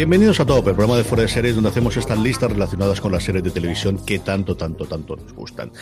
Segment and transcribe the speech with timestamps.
[0.00, 3.12] Bienvenidos a Top, el programa de Fuera de Series donde hacemos estas listas relacionadas con
[3.12, 5.72] las series de televisión que tanto, tanto, tanto nos gustan.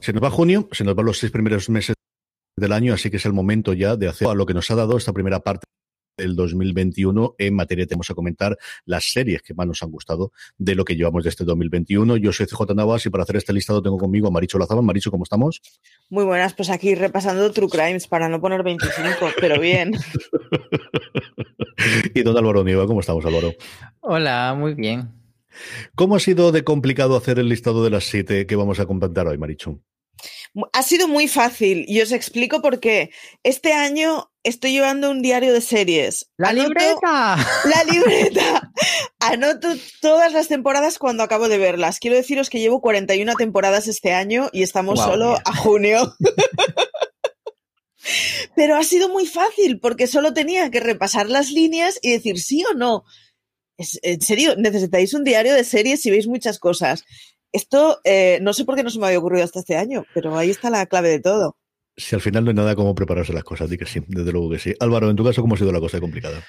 [0.00, 1.94] Se nos va junio, se nos van los seis primeros meses
[2.56, 4.76] del año, así que es el momento ya de hacer a lo que nos ha
[4.76, 5.66] dado esta primera parte
[6.16, 10.74] del 2021 en materia tenemos a comentar las series que más nos han gustado de
[10.74, 12.16] lo que llevamos de este 2021.
[12.16, 14.82] Yo soy CJ Navas y para hacer este listado tengo conmigo a Maricho Lazaba.
[14.82, 15.60] Maricho, ¿cómo estamos?
[16.08, 19.92] Muy buenas, pues aquí repasando True Crimes para no poner 25, pero bien.
[22.14, 23.52] y don Álvaro Nieva, ¿cómo estamos Álvaro?
[24.00, 25.10] Hola, muy bien.
[25.94, 29.26] ¿Cómo ha sido de complicado hacer el listado de las siete que vamos a comentar
[29.26, 29.80] hoy, Marichu?
[30.72, 33.10] Ha sido muy fácil y os explico por qué.
[33.42, 36.30] Este año estoy llevando un diario de series.
[36.36, 37.36] ¡La libreta!
[37.64, 38.72] ¡La libreta!
[39.18, 39.68] Anoto
[40.00, 41.98] todas las temporadas cuando acabo de verlas.
[41.98, 46.14] Quiero deciros que llevo 41 temporadas este año y estamos solo a junio.
[48.54, 52.64] Pero ha sido muy fácil porque solo tenía que repasar las líneas y decir sí
[52.64, 53.04] o no.
[53.76, 57.04] en serio, necesitáis un diario de series si veis muchas cosas.
[57.50, 60.38] Esto eh, no sé por qué no se me había ocurrido hasta este año, pero
[60.38, 61.56] ahí está la clave de todo.
[61.96, 64.50] Si al final no hay nada como prepararse las cosas, di que sí, desde luego
[64.50, 64.74] que sí.
[64.80, 66.42] Álvaro, en tu caso, ¿cómo ha sido la cosa complicada?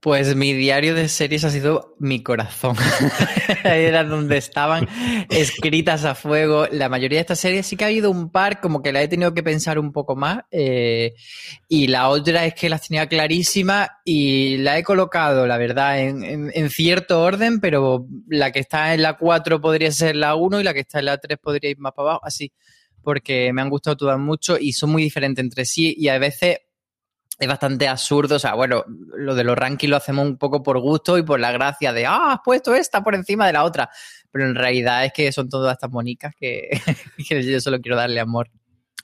[0.00, 2.76] Pues mi diario de series ha sido mi corazón.
[3.64, 4.86] Era donde estaban
[5.30, 6.66] escritas a fuego.
[6.70, 9.08] La mayoría de estas series sí que ha habido un par, como que la he
[9.08, 10.44] tenido que pensar un poco más.
[10.50, 11.14] Eh,
[11.68, 16.52] y la otra es que las tenía clarísimas y la he colocado, la verdad, en,
[16.54, 20.62] en, cierto orden, pero la que está en la 4 podría ser la 1 y
[20.62, 22.52] la que está en la 3 podría ir más para abajo, así.
[23.06, 26.58] Porque me han gustado todas mucho y son muy diferentes entre sí y a veces
[27.38, 28.34] es bastante absurdo.
[28.34, 28.84] O sea, bueno,
[29.16, 32.04] lo de los rankings lo hacemos un poco por gusto y por la gracia de,
[32.04, 33.88] ah, has puesto esta por encima de la otra.
[34.32, 36.68] Pero en realidad es que son todas estas monicas que,
[37.28, 38.50] que yo solo quiero darle amor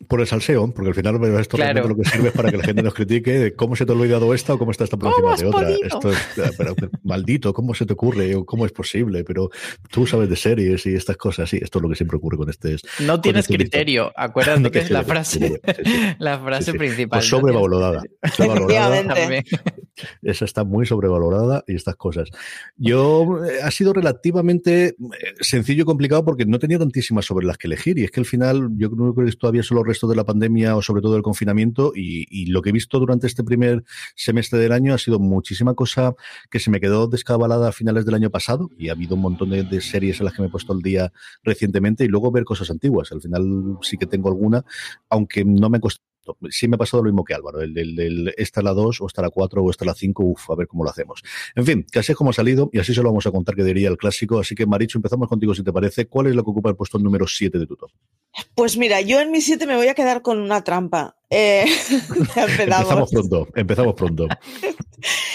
[0.09, 2.65] por el salseo, porque al final esto realmente lo que sirve es para que la
[2.65, 5.11] gente nos critique de cómo se te ha olvidado esta o cómo está esta por
[5.11, 5.71] encima de otra.
[5.71, 6.19] Esto es
[6.57, 8.35] pero, maldito, ¿cómo se te ocurre?
[8.35, 9.25] o ¿Cómo es posible?
[9.25, 9.51] Pero
[9.91, 12.51] tú sabes de series y estas cosas, sí, esto es lo que siempre ocurre con
[12.51, 12.77] este.
[13.01, 15.61] No tienes este criterio, acuérdate que es la frase,
[16.19, 17.19] la frase principal.
[17.19, 18.03] Pues sobrevalorada.
[18.35, 19.15] sobrevalorada.
[20.23, 22.29] Esa está muy sobrevalorada y estas cosas.
[22.77, 24.95] Yo eh, ha sido relativamente eh,
[25.41, 28.27] sencillo y complicado porque no tenía tantísimas sobre las que elegir y es que al
[28.27, 31.93] final yo creo que todavía solo resto de la pandemia o sobre todo el confinamiento
[31.95, 33.85] y, lo que he visto durante este primer
[34.15, 36.15] semestre del año ha sido muchísima cosa
[36.51, 39.51] que se me quedó descabalada a finales del año pasado y ha habido un montón
[39.51, 41.13] de, series en las que me he puesto el día
[41.43, 43.13] recientemente y luego ver cosas antiguas.
[43.13, 44.65] Al final sí que tengo alguna,
[45.09, 46.13] aunque no me costado
[46.51, 49.23] sí me ha pasado lo mismo que Álvaro, el, el, esta la 2 o esta
[49.23, 51.23] la 4 o esta la 5, uff, a ver cómo lo hacemos.
[51.55, 53.55] En fin, que así es como ha salido y así se lo vamos a contar
[53.55, 56.07] que diría el clásico, así que Maricho, empezamos contigo si te parece.
[56.07, 57.91] ¿Cuál es lo que ocupa el puesto número 7 de tu top?
[58.55, 61.17] Pues mira, yo en mi 7 me voy a quedar con una trampa.
[61.31, 61.65] Eh,
[62.37, 64.29] empezamos pronto, empezamos pronto.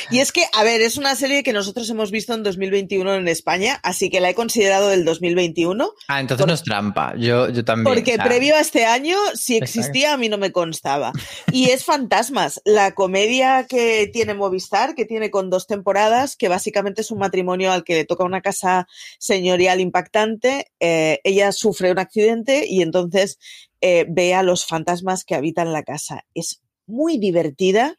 [0.10, 3.28] Y es que, a ver, es una serie que nosotros hemos visto en 2021 en
[3.28, 5.92] España, así que la he considerado del 2021.
[6.08, 7.94] Ah, entonces no es trampa, yo, yo también.
[7.94, 11.12] Porque previo a este año, si existía, a mí no me constaba.
[11.52, 17.02] Y es Fantasmas, la comedia que tiene Movistar, que tiene con dos temporadas, que básicamente
[17.02, 18.88] es un matrimonio al que le toca una casa
[19.20, 20.72] señorial impactante.
[20.80, 23.38] Eh, ella sufre un accidente y entonces
[23.82, 26.26] eh, ve a los fantasmas que habitan la casa.
[26.34, 27.98] Es muy divertida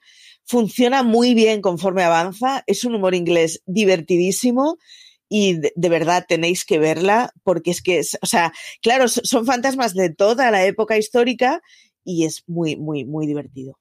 [0.48, 4.78] funciona muy bien conforme avanza, es un humor inglés divertidísimo
[5.28, 9.92] y de, verdad tenéis que verla porque es que, es, o sea, claro, son fantasmas
[9.92, 11.60] de toda la época histórica
[12.02, 13.78] y es muy, muy, muy divertido.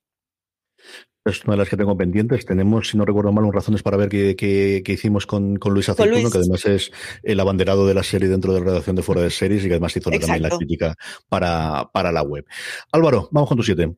[1.29, 2.45] Es una de las que tengo pendientes.
[2.45, 6.29] Tenemos, si no recuerdo mal, un razones para ver que, hicimos con, con Luis Aceituno,
[6.29, 6.91] que además es
[7.23, 9.73] el abanderado de la serie dentro de la redacción de Fuera de Series y que
[9.73, 10.95] además hizo también la crítica
[11.29, 12.45] para, para la web.
[12.91, 13.95] Álvaro, vamos con tu siete.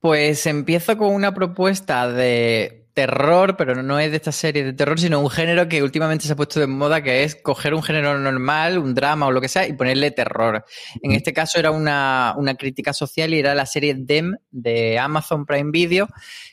[0.00, 4.98] Pues empiezo con una propuesta de terror, pero no es de esta serie de terror,
[5.00, 8.18] sino un género que últimamente se ha puesto de moda, que es coger un género
[8.18, 10.64] normal, un drama o lo que sea, y ponerle terror.
[11.02, 15.46] En este caso era una, una crítica social y era la serie Dem de Amazon
[15.46, 16.08] Prime Video,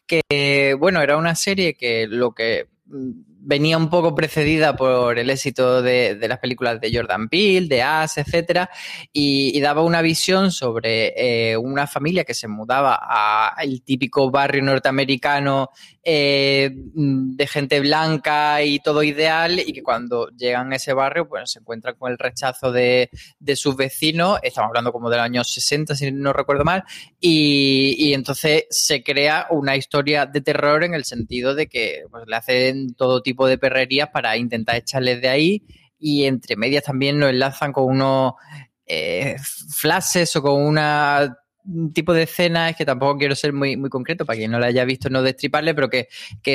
[0.08, 2.68] que, bueno, era una serie que lo que
[3.42, 8.18] venía un poco precedida por el éxito de, las películas de Jordan Peele, de As,
[8.18, 8.70] etcétera,
[9.14, 11.14] y, daba una visión sobre
[11.52, 15.70] eh, una familia que se mudaba al típico barrio norteamericano
[16.02, 21.52] eh, de gente blanca y todo ideal, y que cuando llegan a ese barrio, pues
[21.52, 23.10] se encuentran con el rechazo de,
[23.56, 26.84] sus vecinos, estamos hablando como del año 60, si no recuerdo mal,
[27.20, 32.24] y, y entonces se crea una historia de terror en el sentido de que pues,
[32.28, 35.64] le hacen todo tipo de perrerías para intentar echarles de ahí.
[36.00, 38.34] Y entre medias también lo enlazan con unos
[38.86, 39.36] eh,
[39.70, 41.39] flashes o con una un
[41.94, 44.86] tipo de escenas que tampoco quiero ser muy, muy concreto para quien no la haya
[44.86, 46.08] visto no destriparle, pero que,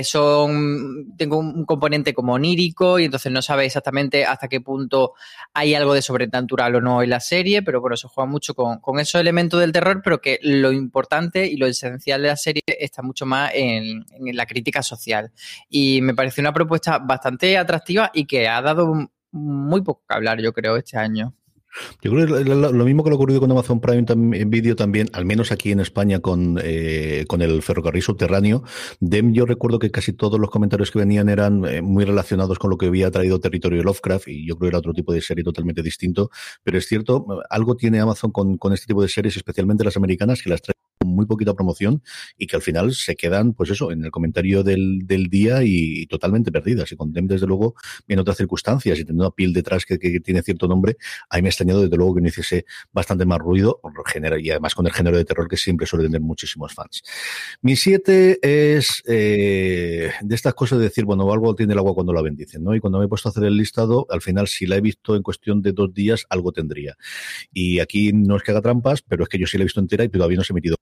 [0.04, 5.14] son, tengo un componente como onírico y entonces no sabe exactamente hasta qué punto
[5.52, 8.80] hay algo de sobrenatural o no en la serie, pero bueno, se juega mucho con,
[8.98, 13.02] esos elementos del terror, pero que lo importante y lo esencial de la serie está
[13.02, 15.32] mucho más en, en la crítica social.
[15.68, 20.40] Y me parece una propuesta bastante atractiva y que ha dado muy poco que hablar,
[20.40, 21.34] yo creo, este año.
[22.02, 25.24] Yo creo que lo mismo que lo ocurrido con Amazon Prime en Video también, al
[25.24, 28.62] menos aquí en España con, eh, con el ferrocarril subterráneo.
[29.00, 32.70] Dem, yo recuerdo que casi todos los comentarios que venían eran eh, muy relacionados con
[32.70, 35.44] lo que había traído Territorio Lovecraft y yo creo que era otro tipo de serie
[35.44, 36.30] totalmente distinto.
[36.62, 40.42] Pero es cierto, algo tiene Amazon con, con este tipo de series, especialmente las americanas,
[40.42, 40.74] que las trae
[41.04, 42.02] muy poquita promoción
[42.38, 46.06] y que al final se quedan, pues eso, en el comentario del, del día y,
[46.06, 46.92] totalmente perdidas.
[46.92, 47.74] Y con Dem, desde luego,
[48.08, 50.96] en otras circunstancias y teniendo a Peel detrás que, que, tiene cierto nombre,
[51.28, 53.80] ahí me ha extrañado desde luego que no hiciese bastante más ruido
[54.40, 57.02] y además con el género de terror que siempre suele tener muchísimos fans.
[57.62, 62.12] Mi siete es eh, de estas cosas de decir, bueno, algo tiene el agua cuando
[62.12, 62.74] la bendicen, ¿no?
[62.74, 65.16] Y cuando me he puesto a hacer el listado, al final, si la he visto
[65.16, 66.96] en cuestión de dos días, algo tendría.
[67.52, 69.80] Y aquí no es que haga trampas, pero es que yo sí la he visto
[69.80, 70.76] entera y todavía no se ha emitido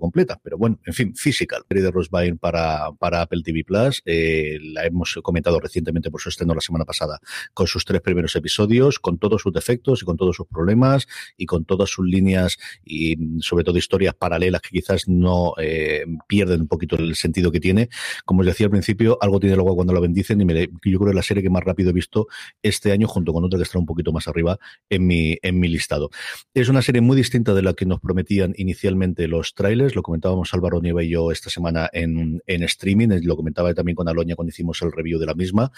[0.00, 0.38] completa.
[0.42, 4.02] Pero bueno, en fin, Physical, serie de Rose Byrne para, para Apple TV Plus.
[4.04, 7.18] Eh, la hemos comentado recientemente por su estreno la semana pasada,
[7.54, 11.06] con sus tres primeros episodios, con todos sus defectos y con todos sus problemas
[11.36, 16.62] y con todas sus líneas y sobre todo historias paralelas que quizás no eh, pierden
[16.62, 17.88] un poquito el sentido que tiene.
[18.24, 21.04] Como os decía al principio, algo tiene luego cuando la bendicen y me, yo creo
[21.04, 22.26] que es la serie que más rápido he visto
[22.62, 24.58] este año junto con otra que está un poquito más arriba
[24.90, 26.10] en mi, en mi listado.
[26.54, 30.52] Es una serie muy distinta de la que nos prometían inicialmente los trailers lo comentábamos
[30.54, 34.50] Álvaro Nieva y yo esta semana en, en streaming, lo comentaba también con Aloña cuando
[34.50, 35.70] hicimos el review de la misma,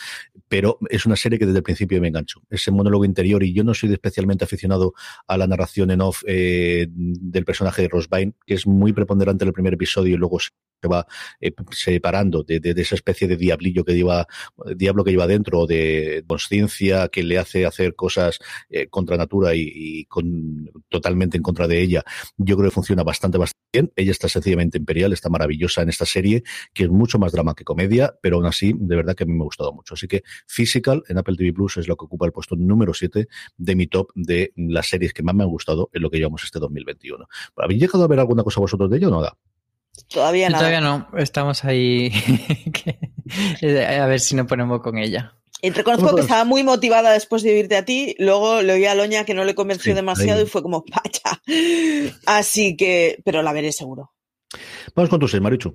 [0.49, 2.41] pero es una serie que desde el principio me enganchó.
[2.51, 4.95] Ese monólogo interior, y yo no soy especialmente aficionado
[5.27, 9.49] a la narración en off eh, del personaje de Rosbine, que es muy preponderante en
[9.49, 10.51] el primer episodio y luego se
[10.87, 11.07] va
[11.41, 14.27] eh, separando de, esa especie de diablillo que lleva,
[14.77, 18.39] diablo que lleva dentro, de conciencia que le hace hacer cosas
[18.71, 22.05] eh, contra natura y, y, con, totalmente en contra de ella.
[22.37, 23.93] Yo creo que funciona bastante, bastante bien.
[23.97, 26.43] Ella está sencillamente imperial, está maravillosa en esta serie,
[26.73, 29.33] que es mucho más drama que comedia, pero aún así, de verdad que a mí
[29.33, 29.95] me ha gustado mucho.
[29.95, 33.27] Así que Physical en Apple TV Plus es lo que ocupa el puesto número 7
[33.57, 36.45] de mi top de las series que más me han gustado en lo que llevamos
[36.45, 37.27] este 2021.
[37.57, 39.29] ¿Habéis llegado a ver alguna cosa vosotros de ello o no?
[40.07, 40.59] Todavía no.
[40.59, 41.09] Todavía no.
[41.17, 42.13] Estamos ahí
[44.01, 45.35] a ver si nos ponemos con ella.
[45.61, 48.95] Y reconozco que estaba muy motivada después de irte a ti, luego le oí a
[48.95, 51.43] Loña que no le convenció demasiado y fue como, pacha.
[52.27, 54.13] Así que, pero la veré seguro.
[54.95, 55.75] Vamos con tu seis, Marichu.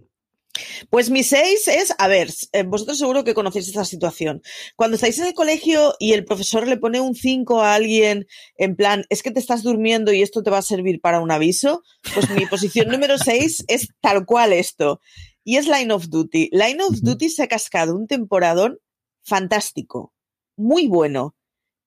[0.89, 4.41] Pues mi seis es, a ver, eh, vosotros seguro que conocéis esta situación.
[4.75, 8.75] Cuando estáis en el colegio y el profesor le pone un 5 a alguien en
[8.75, 11.83] plan, es que te estás durmiendo y esto te va a servir para un aviso,
[12.13, 15.01] pues mi posición número 6 es tal cual esto.
[15.43, 16.49] Y es Line of Duty.
[16.51, 18.79] Line of Duty se ha cascado un temporadón
[19.23, 20.13] fantástico,
[20.55, 21.35] muy bueno.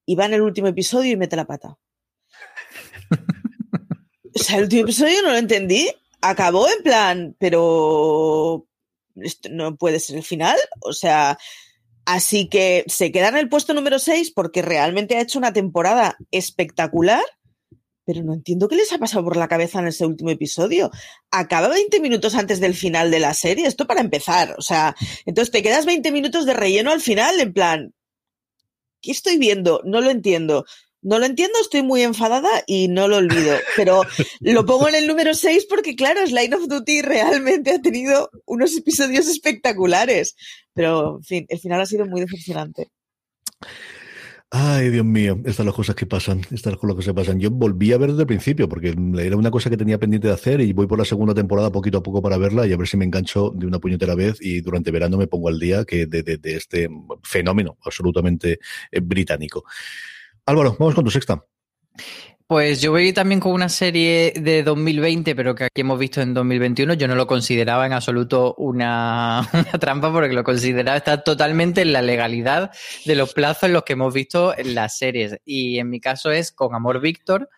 [0.04, 1.78] Y va en el último episodio y mete la pata.
[4.38, 8.66] O sea, el último episodio no lo entendí acabó en plan, pero
[9.16, 10.56] esto no puede ser el final.
[10.80, 11.38] O sea,
[12.04, 16.16] así que se queda en el puesto número 6 porque realmente ha hecho una temporada
[16.30, 17.22] espectacular.
[18.04, 20.92] Pero no entiendo qué les ha pasado por la cabeza en ese último episodio.
[21.32, 23.66] Acaba 20 minutos antes del final de la serie.
[23.66, 24.54] Esto para empezar.
[24.58, 24.94] O sea,
[25.24, 27.94] entonces te quedas 20 minutos de relleno al final, en plan,
[29.02, 29.82] ¿qué estoy viendo?
[29.84, 30.64] No lo entiendo.
[31.06, 33.54] No lo entiendo, estoy muy enfadada y no lo olvido.
[33.76, 34.02] Pero
[34.40, 38.76] lo pongo en el número 6 porque, claro, Line of Duty realmente ha tenido unos
[38.76, 40.34] episodios espectaculares.
[40.74, 42.90] Pero, en fin, el final ha sido muy decepcionante.
[44.50, 47.38] Ay, Dios mío, estas son las cosas que pasan, estas son las cosas que pasan.
[47.38, 50.34] Yo volví a ver desde el principio, porque era una cosa que tenía pendiente de
[50.34, 52.88] hacer y voy por la segunda temporada poquito a poco para verla y a ver
[52.88, 56.06] si me engancho de una puñetera vez y durante verano me pongo al día que
[56.06, 56.88] de, de este
[57.22, 58.58] fenómeno absolutamente
[58.90, 59.64] eh, británico.
[60.46, 61.44] Álvaro, vamos con tu sexta.
[62.48, 66.32] Pues yo voy también con una serie de 2020, pero que aquí hemos visto en
[66.32, 66.94] 2021.
[66.94, 69.48] Yo no lo consideraba en absoluto una,
[69.80, 72.70] trampa, porque lo consideraba estar totalmente en la legalidad
[73.04, 75.40] de los plazos en los que hemos visto en las series.
[75.44, 77.48] Y en mi caso es Con Amor Víctor,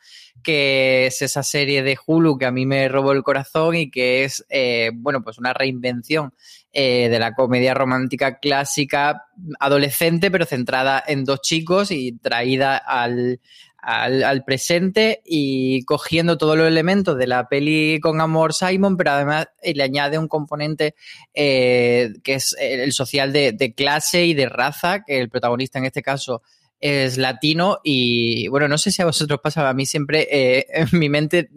[0.42, 4.25] que es esa serie de Hulu que a mí me robó el corazón y que
[4.25, 6.33] es, eh, bueno, pues una reinvención
[6.73, 9.26] eh, de la comedia romántica clásica
[9.61, 13.40] adolescente, pero centrada en dos chicos y traída al,
[13.78, 19.49] al, presente y cogiendo todos los elementos de la peli con Amor Simon, pero además
[19.62, 20.95] eh, le añade un componente
[21.35, 26.42] que es el social de, clase y de raza, que el protagonista en este caso
[26.80, 30.99] es latino y bueno, no sé si a vosotros pasa, a mí siempre eh, en
[30.99, 31.50] mi mente,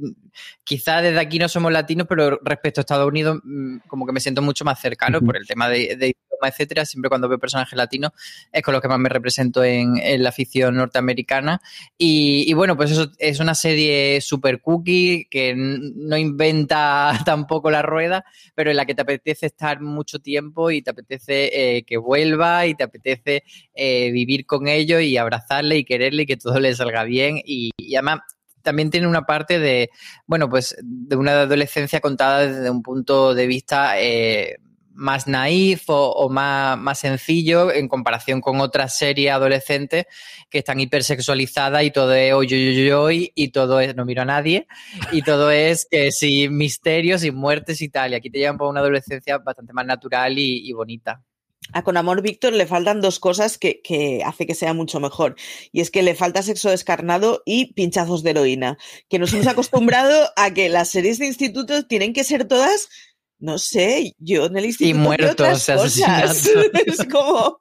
[0.64, 4.20] quizá desde aquí no somos latinos, pero respecto a Estados Unidos mm, como que me
[4.20, 6.16] siento mucho más cercano por el tema de, de
[6.50, 8.12] etcétera, siempre cuando veo personajes latinos
[8.52, 11.62] es con los que más me represento en, la afición norteamericana.
[11.98, 18.26] Y, bueno, pues eso es una serie super cookie que no inventa tampoco la rueda,
[18.56, 22.66] pero en la que te apetece estar mucho tiempo y te apetece eh, que vuelva
[22.66, 23.44] y te apetece
[23.74, 27.42] eh, vivir con ellos y abrazarle y quererle y que todo le salga bien.
[27.44, 28.22] Y, además
[28.62, 29.90] también tiene una parte de,
[30.28, 34.58] bueno, pues de una adolescencia contada desde un punto de vista eh,
[34.94, 40.06] más naif o, más, más, sencillo en comparación con otras series adolescentes
[40.50, 44.26] que están hipersexualizadas y todo es hoy, hoy, hoy, y todo es, no miro a
[44.26, 44.68] nadie,
[45.12, 48.12] y todo es que sin misterios, sin muertes y tal.
[48.12, 51.22] Y aquí te llevan por una adolescencia bastante más natural y, bonita.
[51.74, 55.36] A Con Amor Víctor le faltan dos cosas que, que, hace que sea mucho mejor.
[55.72, 58.78] Y es que le falta sexo descarnado y pinchazos de heroína.
[59.10, 62.90] Que nos hemos acostumbrado a que las series de institutos tienen que ser todas
[63.42, 64.90] no sé, yo en el instituto.
[64.90, 66.48] Y muertos, asesinatos.
[66.86, 67.58] es como.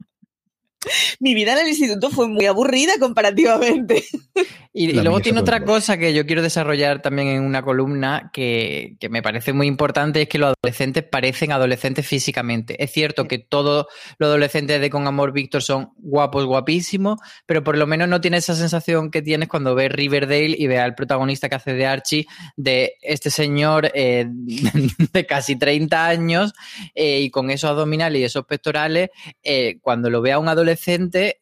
[1.18, 4.04] Mi vida en el instituto fue muy aburrida comparativamente.
[4.72, 9.20] Y, luego tiene otra cosa que yo quiero desarrollar también en una columna que, me
[9.20, 12.80] parece muy importante, es que los adolescentes parecen adolescentes físicamente.
[12.82, 13.86] Es cierto que todos
[14.18, 18.36] los adolescentes de Con Amor Víctor son guapos, guapísimos, pero por lo menos no tiene
[18.36, 22.26] esa sensación que tienes cuando ves Riverdale y ves al protagonista que hace de Archie,
[22.56, 24.26] de este señor eh,
[25.12, 26.52] de casi 30 años
[26.94, 29.10] eh, y con esos abdominales y esos pectorales,
[29.42, 31.38] eh, cuando lo vea un adolescente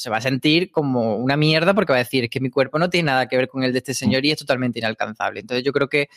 [0.00, 2.78] se va a sentir como una mierda porque va a decir, es que mi cuerpo
[2.78, 5.40] no tiene nada que ver con el de este señor y es totalmente inalcanzable.
[5.40, 6.08] Entonces yo creo que,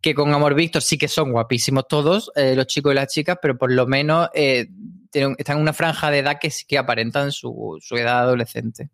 [0.00, 3.38] que con Amor Víctor sí que son guapísimos todos, eh, los chicos y las chicas,
[3.42, 4.68] pero por lo menos eh,
[5.12, 8.90] están en una franja de edad que sí que aparentan su, su edad adolescente.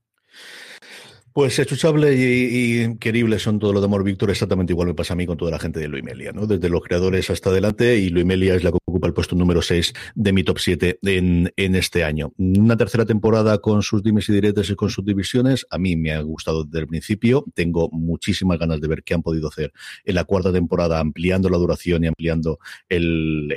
[1.38, 5.16] Pues escuchable y, querible son todos los de Amor Víctor, exactamente igual me pasa a
[5.16, 6.48] mí con toda la gente de Luimelia, ¿no?
[6.48, 9.94] Desde los creadores hasta adelante, y Luimelia es la que ocupa el puesto número 6
[10.16, 12.32] de mi top 7 en, en este año.
[12.38, 16.10] Una tercera temporada con sus dimes y diretes y con sus divisiones, a mí me
[16.10, 19.72] ha gustado desde el principio, tengo muchísimas ganas de ver qué han podido hacer
[20.04, 23.54] en la cuarta temporada, ampliando la duración y ampliando el,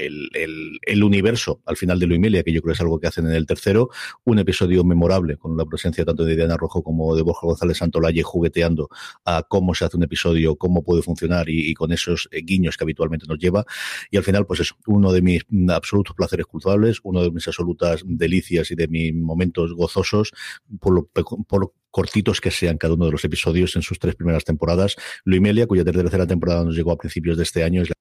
[1.03, 3.47] universo al final de Luimelia, que yo creo que es algo que hacen en el
[3.47, 3.89] tercero,
[4.23, 8.23] un episodio memorable con la presencia tanto de Diana Rojo como de Borja González Santolaye
[8.23, 8.89] jugueteando
[9.25, 12.83] a cómo se hace un episodio, cómo puede funcionar y, con esos eh, guiños que
[12.83, 13.65] habitualmente nos lleva.
[14.09, 18.01] Y al final, pues es uno de mis absolutos placeres culpables, uno de mis absolutas
[18.05, 20.31] delicias y de mis momentos gozosos
[20.79, 21.09] por lo,
[21.47, 24.95] por cortitos que sean cada uno de los episodios en sus tres primeras temporadas.
[25.25, 27.95] Luimelia, cuya tercera temporada nos llegó a principios de este año, es la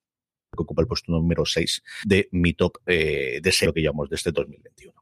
[0.57, 4.17] que ocupa el puesto número 6 de mi top eh, de SEO que llamamos de
[4.17, 5.00] este 2021.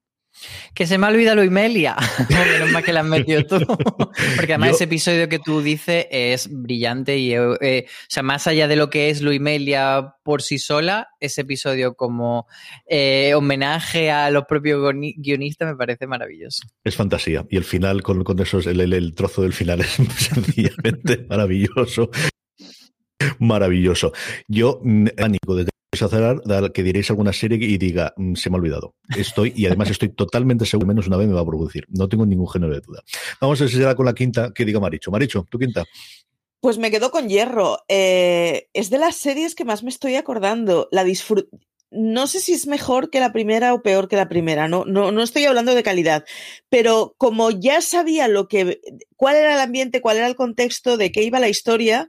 [0.74, 1.96] Que se me ha olvidado Luimelia.
[2.52, 3.58] Menos mal que la has metido tú.
[4.36, 8.46] Porque además ese episodio que tú dices es brillante y, eh, eh, o sea, más
[8.46, 12.46] allá de lo que es Luimelia por sí sola, ese episodio como
[12.88, 16.66] eh, homenaje a los propios guionistas me parece maravilloso.
[16.84, 17.46] Es fantasía.
[17.50, 22.10] Y el final, con, con esos, el, el, trozo del final es sencillamente maravilloso.
[23.38, 24.12] Maravilloso.
[24.46, 24.80] Yo,
[25.16, 28.94] pánico desde que diréis alguna serie y diga, mm, se me ha olvidado.
[29.16, 31.86] Estoy, y además estoy totalmente seguro, menos una vez me va a producir.
[31.88, 33.02] No tengo ningún género de duda.
[33.40, 35.10] Vamos a ver si será con la quinta que diga Maricho.
[35.10, 35.84] Maricho, tu quinta.
[36.60, 37.78] Pues me quedo con Hierro.
[37.88, 40.88] Eh, es de las series que más me estoy acordando.
[40.90, 41.04] La
[41.90, 45.12] No sé si es mejor que la primera o peor que la primera, no, no,
[45.12, 46.24] no estoy hablando de calidad,
[46.68, 48.80] pero como ya sabía lo que,
[49.16, 52.08] cuál era el ambiente, cuál era el contexto, de qué iba la historia,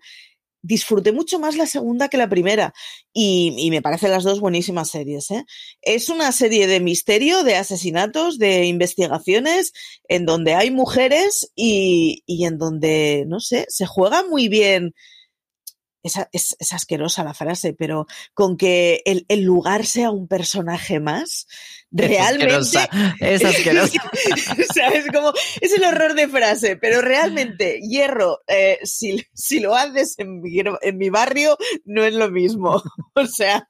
[0.62, 2.74] disfruté mucho más la segunda que la primera
[3.14, 5.32] y, me parecen las dos buenísimas series.
[5.32, 5.46] ¿eh?
[5.82, 9.74] Es una serie de misterio, de asesinatos, de investigaciones,
[10.08, 14.94] en donde hay mujeres y, y en donde, no sé, se juega muy bien
[16.04, 21.48] es, es, asquerosa la frase, pero con que el, el lugar sea un personaje más,
[21.92, 22.80] realmente.
[23.20, 24.12] Es asquerosa.
[24.94, 30.16] es como, es el horror de frase, pero realmente, hierro, eh, si, si, lo haces
[30.18, 32.82] en mi, en mi barrio, no es lo mismo.
[33.16, 33.68] o sea.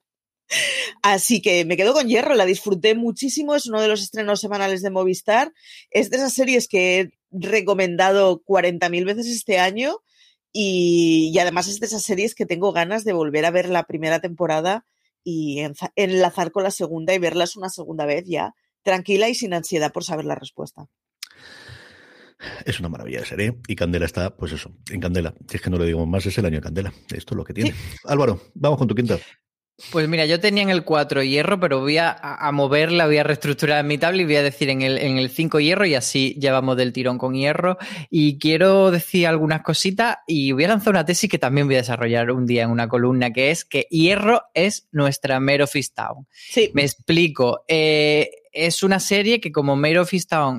[1.03, 4.81] Así que me quedo con Hierro, la disfruté muchísimo, es uno de los estrenos semanales
[4.81, 5.53] de Movistar,
[5.91, 9.99] es de esas series que he recomendado 40.000 veces este año
[10.51, 14.19] y, además es de esas series que tengo ganas de volver a ver la primera
[14.19, 14.85] temporada
[15.23, 15.61] y
[15.95, 20.03] enlazar con la segunda y verlas una segunda vez ya, tranquila y sin ansiedad por
[20.03, 20.87] saber la respuesta.
[22.65, 23.59] Es una maravilla de serie.
[23.67, 25.33] Y Candela está, pues eso, en Candela.
[25.47, 26.93] Si es que no lo digo más, es el año de Candela.
[27.13, 27.73] Esto es lo que tiene.
[28.05, 29.19] Álvaro, vamos con tu quinta.
[29.91, 32.17] Pues mira, yo tenía en el 4 hierro, pero voy a,
[32.53, 35.59] moverla, voy a reestructurar mi tabla y voy a decir en el, en el 5
[35.59, 37.77] hierro y así llevamos del tirón con hierro.
[38.09, 41.79] Y quiero decir algunas cositas y voy a lanzar una tesis que también voy a
[41.79, 46.27] desarrollar un día en una columna, que es que hierro es nuestra Mero Town.
[46.31, 46.71] Sí.
[46.73, 47.63] Me explico.
[47.67, 50.11] Eh, es una serie que como Mare of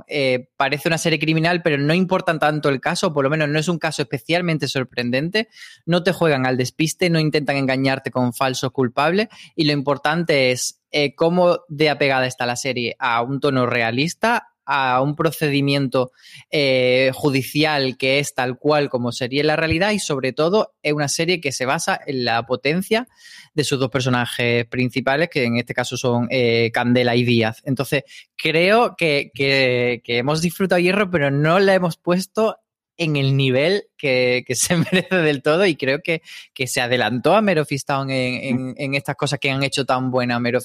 [0.07, 3.59] eh, parece una serie criminal, pero no importa tanto el caso, por lo menos no
[3.59, 5.49] es un caso especialmente sorprendente.
[5.87, 10.81] No te juegan al despiste, no intentan engañarte con falsos culpables y lo importante es
[10.93, 16.13] eh, cómo de apegada está la serie a un tono realista, a un procedimiento
[16.49, 21.09] eh, judicial que es tal cual como sería la realidad y sobre todo es una
[21.09, 23.09] serie que se basa en la potencia
[23.53, 27.63] de sus dos personajes principales, que en este caso son eh, Candela y Díaz.
[27.65, 28.05] Entonces,
[28.37, 32.57] creo que, que, hemos disfrutado Hierro, pero no la hemos puesto
[33.01, 36.23] en el nivel que, se merece del todo y creo que,
[36.55, 40.41] que se adelantó a Mero en, en, estas cosas que han hecho tan buena a
[40.41, 40.61] Mero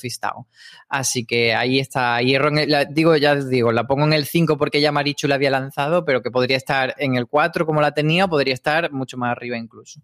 [0.90, 2.52] Así que ahí está Hierro.
[2.90, 6.22] digo, ya digo, la pongo en el 5 porque ya Marichu la había lanzado, pero
[6.22, 10.02] que podría estar en el 4 como la tenía, podría estar mucho más arriba incluso.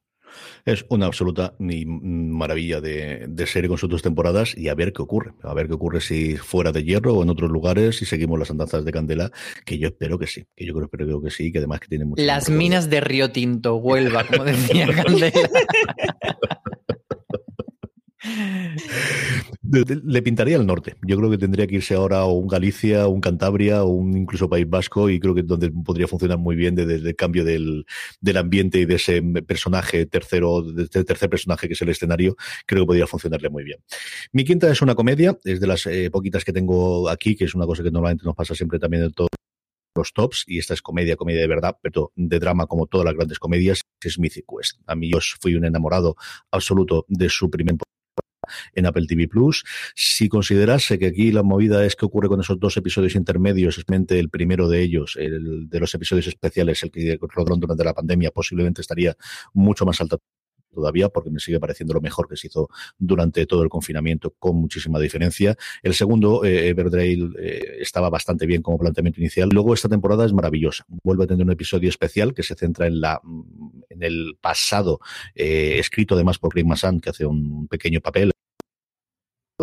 [0.66, 5.34] Es una absoluta maravilla de, serie con sus dos temporadas y a ver qué ocurre.
[5.44, 8.52] A ver qué ocurre si fuera de hierro o en otros lugares, si seguimos las
[8.52, 9.32] andanzas de Candela,
[9.66, 12.06] que yo espero que sí, que yo creo, creo que sí, que además que tiene
[12.06, 12.24] mucho.
[12.24, 15.32] Las minas de Río Tinto, Huelva, como decía Candela.
[19.64, 20.96] Le pintaría el norte.
[21.02, 24.50] Yo creo que tendría que irse ahora o un Galicia, un Cantabria, o un incluso
[24.50, 27.86] País Vasco, y creo que donde podría funcionar muy bien desde el cambio del,
[28.36, 32.84] ambiente y de ese personaje tercero, de este tercer personaje que es el escenario, creo
[32.84, 33.80] que podría funcionarle muy bien.
[34.34, 37.56] Mi quinta es una comedia, es de las eh, poquitas que tengo aquí, que es
[37.56, 39.30] una cosa que normalmente nos pasa siempre también en todos
[39.96, 43.16] los tops, y esta es comedia, comedia de verdad, pero de drama como todas las
[43.16, 44.80] grandes comedias, es Mythic Quest.
[44.88, 46.16] A mí yo fui un enamorado
[46.52, 47.76] absoluto de su primer
[48.74, 49.64] en Apple TV Plus.
[49.96, 54.20] Si considerase que aquí la movida es que ocurre con esos dos episodios intermedios, especialmente
[54.20, 58.32] el primero de ellos, el de los episodios especiales, el que rodaron durante la pandemia,
[58.32, 59.16] posiblemente estaría
[59.54, 60.18] mucho más alta
[60.72, 64.56] todavía porque me sigue pareciendo lo mejor que se hizo durante todo el confinamiento con
[64.56, 65.56] muchísima diferencia.
[65.84, 69.50] El segundo, eh, eh, estaba bastante bien como planteamiento inicial.
[69.52, 70.86] Luego esta temporada es maravillosa.
[71.04, 73.22] Vuelve a tener un episodio especial que se centra en la
[73.90, 75.00] en el pasado,
[75.36, 78.32] eh, escrito además por Rick Massan, que hace un pequeño papel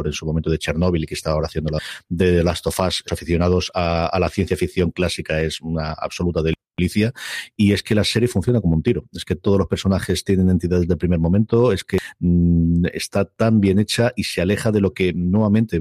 [0.07, 2.81] en su momento de Chernóbil y que está ahora haciendo la de The Last of
[2.81, 7.13] Us, aficionados a, la ciencia ficción clásica es una absoluta delicia
[7.57, 9.05] y es que la serie funciona como un tiro.
[9.13, 13.61] Es que todos los personajes tienen entidades del primer momento, es que mm, está tan
[13.61, 15.81] bien hecha y se aleja de lo que nuevamente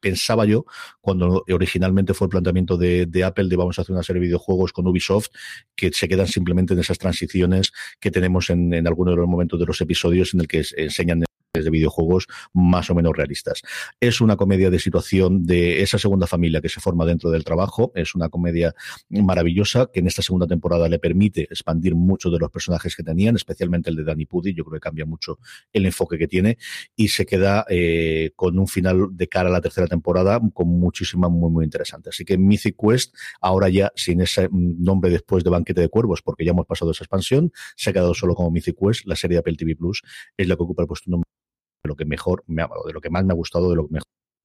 [0.00, 0.64] pensaba yo
[1.00, 4.72] cuando originalmente fue el planteamiento de, Apple de vamos a hacer una serie de videojuegos
[4.72, 5.28] con Ubisoft
[5.76, 9.60] que se quedan simplemente en esas transiciones que tenemos en, en algunos de los momentos
[9.60, 13.62] de los episodios en el que enseñan de videojuegos más o menos realistas.
[13.98, 17.90] Es una comedia de situación de esa segunda familia que se forma dentro del trabajo.
[17.94, 18.74] Es una comedia
[19.08, 23.34] maravillosa que en esta segunda temporada le permite expandir muchos de los personajes que tenían,
[23.34, 24.54] especialmente el de Danny Pudi.
[24.54, 25.38] Yo creo que cambia mucho
[25.72, 26.56] el enfoque que tiene
[26.94, 31.28] y se queda eh, con un final de cara a la tercera temporada con muchísima,
[31.28, 32.10] muy, muy interesante.
[32.10, 36.44] Así que Mythic Quest, ahora ya sin ese nombre después de Banquete de Cuervos, porque
[36.44, 39.06] ya hemos pasado esa expansión, se ha quedado solo como Mythic Quest.
[39.06, 40.02] La serie de Apple TV Plus
[40.36, 41.39] es la que ocupa el puesto número
[41.84, 43.98] lo que mejor me ha, de lo que más me ha gustado, de lo que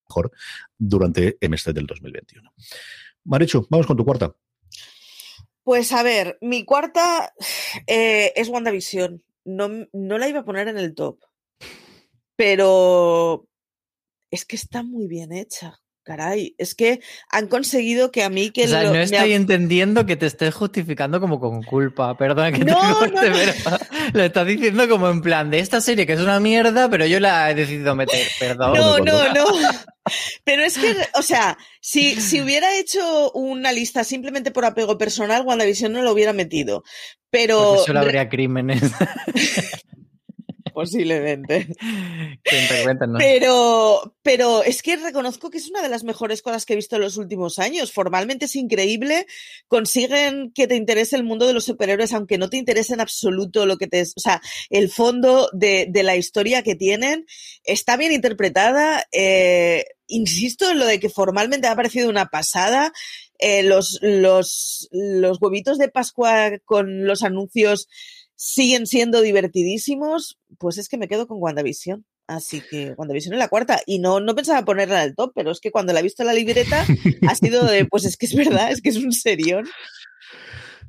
[0.08, 0.32] mejor
[0.78, 2.54] durante el mes del 2021.
[3.26, 4.36] Marichu, vamos con tu cuarta.
[5.64, 7.34] Pues a ver, mi cuarta
[7.88, 9.24] eh, es WandaVision.
[9.46, 11.20] No, no la iba a poner en el top,
[12.36, 13.48] pero
[14.32, 15.80] es que está muy bien hecha.
[16.04, 18.66] Caray, es que han conseguido que a mí que...
[18.66, 22.80] O sea, no estoy entendiendo que te estés justificando como con culpa, perdón que no,
[23.00, 23.78] te no, pero
[24.14, 27.20] lo estás diciendo como en plan de esta serie que es una mierda, pero yo
[27.20, 28.74] la he decidido meter, perdón.
[28.74, 29.46] No, no, no.
[30.44, 35.44] Pero es que, o sea, si, si hubiera hecho una lista simplemente por apego personal,
[35.46, 36.84] WandaVision no lo hubiera metido.
[37.30, 37.76] Pero...
[37.76, 38.82] Porque solo habría crímenes.
[40.76, 41.68] posiblemente.
[43.18, 46.98] Pero, pero es que reconozco que es una de las mejores cosas que he visto
[46.98, 47.92] en los últimos años.
[47.92, 49.26] Formalmente es increíble.
[49.68, 53.66] Consiguen que te interese el mundo de los superhéroes, aunque no te interese en absoluto
[53.66, 54.02] lo que te.
[54.02, 57.26] O sea, el fondo de, de la historia que tienen
[57.64, 59.06] está bien interpretada.
[59.12, 62.92] Eh, insisto en lo de que formalmente ha parecido una pasada.
[63.40, 67.90] Eh, los, los, los huevitos de Pascua con los anuncios
[68.36, 72.06] siguen siendo divertidísimos, pues es que me quedo con WandaVision.
[72.28, 73.82] Así que WandaVision es la cuarta.
[73.86, 76.24] Y no, no pensaba ponerla en el top, pero es que cuando la he visto
[76.24, 76.86] en la libreta
[77.28, 79.66] ha sido de, pues es que es verdad, es que es un serión.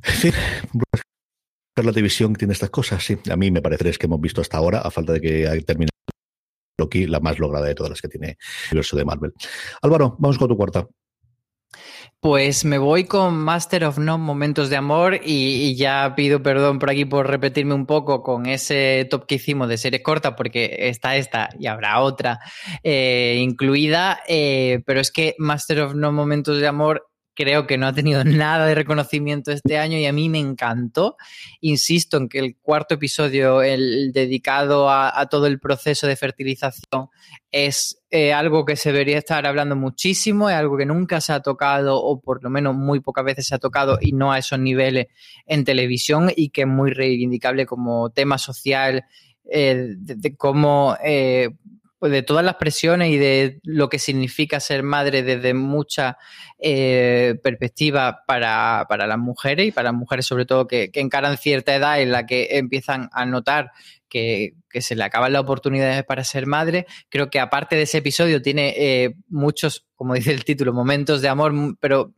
[0.02, 0.30] Sí,
[1.82, 3.18] la división tiene estas cosas, sí.
[3.30, 5.90] A mí me parece que hemos visto hasta ahora, a falta de que termine
[6.78, 9.32] Loki, la más lograda de todas las que tiene el universo de Marvel.
[9.82, 10.86] Álvaro, vamos con tu cuarta.
[12.20, 16.90] Pues me voy con Master of No Momentos de Amor y, ya pido perdón por
[16.90, 21.16] aquí por repetirme un poco con ese top que hicimos de serie corta porque está
[21.16, 22.40] esta y habrá otra
[22.82, 27.86] eh, incluida, eh, pero es que Master of No Momentos de Amor creo que no
[27.86, 31.16] ha tenido nada de reconocimiento este año y a mí me encantó.
[31.60, 37.08] Insisto en que el cuarto episodio, el dedicado a, todo el proceso de fertilización,
[37.52, 38.02] es
[38.34, 42.20] algo que se debería estar hablando muchísimo, es algo que nunca se ha tocado o
[42.20, 45.06] por lo menos muy pocas veces se ha tocado y no a esos niveles
[45.46, 49.04] en televisión y que es muy reivindicable como tema social.
[49.48, 51.50] Eh, de, cómo eh,
[51.98, 56.18] pues, de todas las presiones y de lo que significa ser madre desde mucha
[56.58, 61.74] eh, perspectiva para, para, las mujeres y para las mujeres sobre todo que, encaran cierta
[61.74, 63.72] edad en la que empiezan a notar
[64.08, 66.86] que, se le acaban las oportunidades para ser madre.
[67.08, 71.30] Creo que aparte de ese episodio tiene eh, muchos, como dice el título, momentos de
[71.30, 72.12] amor, pero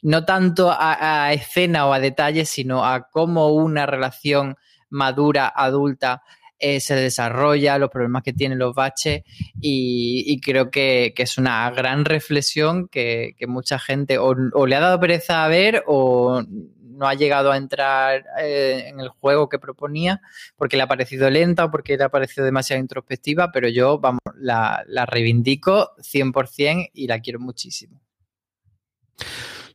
[0.00, 4.54] no tanto a, a escena o a detalles, sino a cómo una relación
[4.90, 6.22] madura, adulta,
[6.58, 9.22] eh, se desarrolla, los problemas que tienen los baches
[9.60, 15.44] y, creo que, es una gran reflexión que, mucha gente o, le ha dado pereza
[15.44, 20.20] a ver o no ha llegado a entrar eh, en el juego que proponía
[20.56, 24.20] porque le ha parecido lenta o porque le ha parecido demasiado introspectiva, pero yo, vamos,
[24.36, 28.00] la, la reivindico 100% y la quiero muchísimo.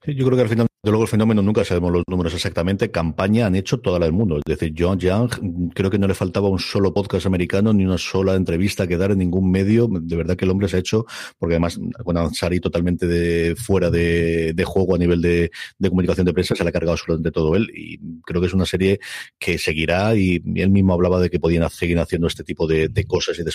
[0.06, 3.56] Yo creo que al final luego el fenómeno, nunca sabemos los números exactamente, campaña han
[3.56, 4.38] hecho toda la del mundo.
[4.38, 7.98] Es decir, John Young, creo que no le faltaba un solo podcast americano ni una
[7.98, 9.90] sola entrevista que dar en ningún medio.
[9.90, 11.06] De verdad que el hombre se ha hecho,
[11.38, 15.52] porque además, cuando Ansari totalmente de, fuera de, juego a nivel de,
[15.90, 17.70] comunicación de prensa, se le ha cargado absolutamente todo él.
[17.76, 19.00] Y creo que es una serie
[19.38, 23.04] que seguirá y él mismo hablaba de que podían seguir haciendo este tipo de, de
[23.06, 23.52] cosas y de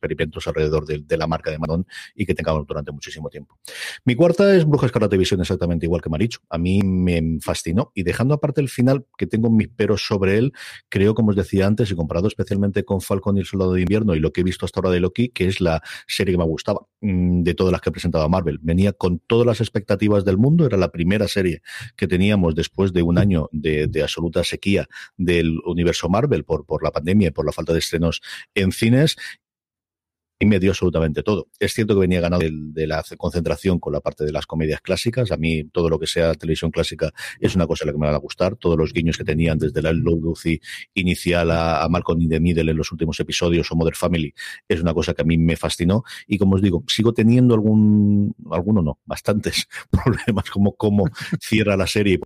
[0.00, 3.58] experimentos alrededor de, la marca de Madón y que tengamos durante muchísimo tiempo.
[4.04, 6.40] Mi cuarta es Brujas Karate Visión, exactamente igual que Maricho.
[6.48, 10.52] A mí me fascinó y dejando aparte el final, que tengo mis peros sobre él,
[10.88, 14.14] creo, como os decía antes, y comparado especialmente con Falcon y el Soldado de Invierno
[14.14, 16.44] y lo que he visto hasta ahora de Loki, que es la serie que me
[16.44, 18.58] gustaba mm, de todas las que ha presentado Marvel.
[18.62, 21.60] Venía con todas las expectativas del mundo, era la primera serie
[21.96, 26.82] que teníamos después de un año de, de absoluta sequía del universo Marvel por, por
[26.82, 28.22] la pandemia y por la falta de estrenos
[28.54, 29.16] en cines
[30.42, 31.48] y me dio absolutamente todo.
[31.58, 35.30] Es cierto que venía ganado de, la concentración con la parte de las comedias clásicas.
[35.30, 38.06] A mí todo lo que sea televisión clásica es una cosa a la que me
[38.06, 38.56] va a gustar.
[38.56, 40.58] Todos los guiños que tenían desde la Lucy
[40.94, 44.32] inicial a, Malcolm in Middle en los últimos episodios o Mother Family
[44.66, 46.04] es una cosa que a mí me fascinó.
[46.26, 51.04] Y como os digo, sigo teniendo algún, alguno no, bastantes problemas como cómo
[51.38, 52.18] cierra la serie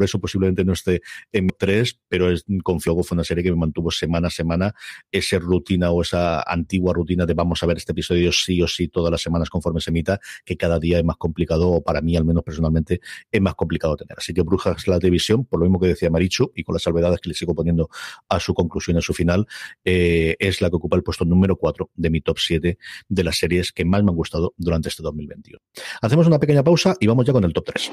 [0.00, 3.50] por eso posiblemente no esté en 3, pero es, confío que fue una serie que
[3.50, 4.74] me mantuvo semana a semana
[5.12, 8.88] esa rutina o esa antigua rutina de vamos a ver este episodio sí o sí
[8.88, 12.16] todas las semanas conforme se emita, que cada día es más complicado, o para mí
[12.16, 14.16] al menos personalmente es más complicado tener.
[14.16, 17.20] Así que Brujas la televisión, por lo mismo que decía Marichu, y con las salvedades
[17.20, 17.90] que le sigo poniendo
[18.30, 19.46] a su conclusión, a su final,
[19.84, 23.36] eh, es la que ocupa el puesto número 4 de mi top 7 de las
[23.36, 25.58] series que más me han gustado durante este 2021.
[26.00, 27.92] Hacemos una pequeña pausa y vamos ya con el top 3.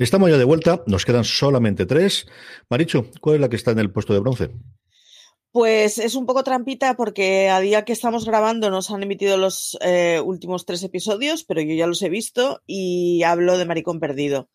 [0.00, 2.26] Estamos ya de vuelta, nos quedan solamente tres.
[2.70, 4.50] Marichu, ¿cuál es la que está en el puesto de bronce?
[5.52, 9.76] Pues es un poco trampita porque a día que estamos grabando nos han emitido los
[9.82, 14.48] eh, últimos tres episodios, pero yo ya los he visto y hablo de Maricón Perdido.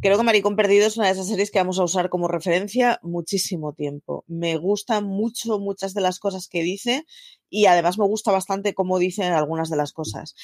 [0.00, 2.98] Creo que Maricón Perdido es una de esas series que vamos a usar como referencia
[3.02, 4.24] muchísimo tiempo.
[4.26, 7.04] Me gustan mucho muchas de las cosas que dice
[7.50, 10.34] y además me gusta bastante cómo dicen algunas de las cosas.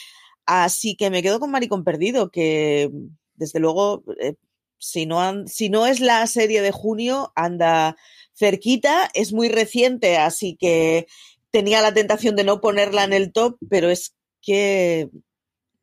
[0.45, 2.91] Así que me quedo con Maricón Perdido, que
[3.39, 4.35] desde luego, eh,
[4.79, 7.97] si, no si no es la serie de junio, anda
[8.35, 11.07] cerquita, es muy reciente, así que
[11.51, 15.09] tenía la tentación de no ponerla en el top, pero es que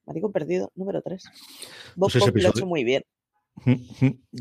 [0.05, 1.23] Marico Perdido, número 3.
[1.95, 3.03] Bob pues lo ha hecho muy bien.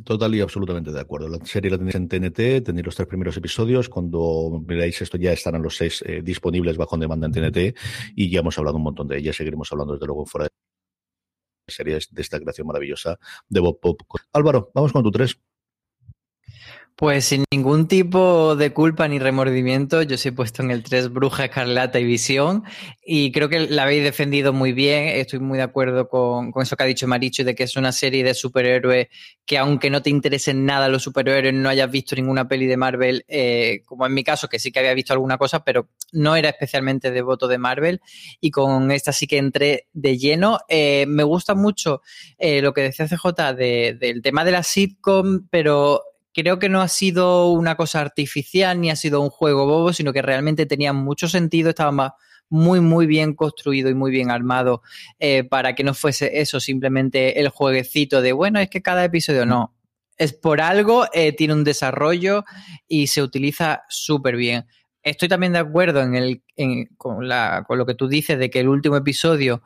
[0.05, 1.29] Total y absolutamente de acuerdo.
[1.29, 3.89] La serie la tenéis en TNT, tenéis los tres primeros episodios.
[3.89, 7.79] Cuando veáis esto ya estarán los seis eh, disponibles bajo demanda en TNT
[8.17, 9.37] y ya hemos hablado un montón de ellas.
[9.37, 10.51] Seguiremos hablando desde luego fuera de
[11.67, 14.01] series de esta creación maravillosa de Bob Pop.
[14.33, 15.39] Álvaro, vamos con tu tres.
[16.97, 21.13] Pues sin ningún tipo de culpa ni remordimiento, yo os he puesto en el 3
[21.13, 22.63] Bruja, Escarlata y Visión
[23.05, 25.09] y creo que la habéis defendido muy bien.
[25.09, 28.23] Estoy muy de acuerdo con, eso que ha dicho Maricho de que es una serie
[28.23, 29.09] de superhéroes
[29.45, 33.25] que aunque no te interesen nada los superhéroes, no hayas visto ninguna peli de Marvel,
[33.27, 36.51] eh, como en mi caso, que sí que había visto alguna cosa, pero no era
[36.51, 38.03] especialmente devoto de Marvel
[38.41, 40.61] y con esta sí que entré de lleno.
[40.69, 42.03] Eh, me gusta mucho
[42.39, 46.01] eh, lo que decía CJ del tema de la sitcom, pero
[46.35, 50.13] creo que no ha sido una cosa artificial ni ha sido un juego bobo, sino
[50.13, 52.17] que realmente tenía mucho sentido, estaba
[52.51, 54.83] muy, muy bien construido y muy bien armado
[55.19, 59.47] eh, para que no fuese eso simplemente el jueguecito de, bueno, es que cada episodio
[59.47, 59.75] no.
[60.17, 62.45] Es por algo, eh, tiene un desarrollo
[62.87, 64.67] y se utiliza súper bien.
[65.03, 66.43] Estoy también de acuerdo en el,
[66.97, 69.63] con, la, con lo que tú dices de que el último episodio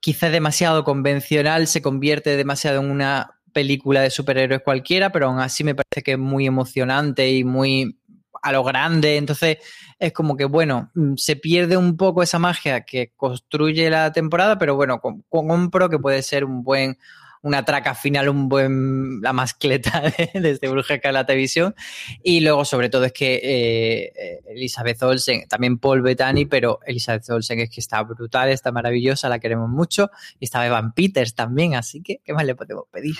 [0.00, 5.40] quizá es demasiado convencional, se convierte demasiado en una película de superhéroes cualquiera, pero aún
[5.40, 7.98] así me parece que es muy emocionante y muy
[8.42, 9.16] a lo grande.
[9.16, 9.56] Entonces
[9.98, 14.58] es como que, bueno, mm, se pierde un poco esa magia que construye la temporada,
[14.58, 16.98] pero bueno, compro que puede ser un buen
[17.46, 20.02] una traca final, un buen, la mascleta
[20.34, 21.76] de, este Bruja la televisión.
[22.24, 27.60] Y luego, sobre todo, es que eh, Elizabeth Olsen, también Paul Bettany, pero Elizabeth Olsen
[27.60, 30.10] es que está brutal, está maravillosa, la queremos mucho.
[30.40, 33.14] Y está Evan Peters también, así que, ¿qué más le podemos pedir?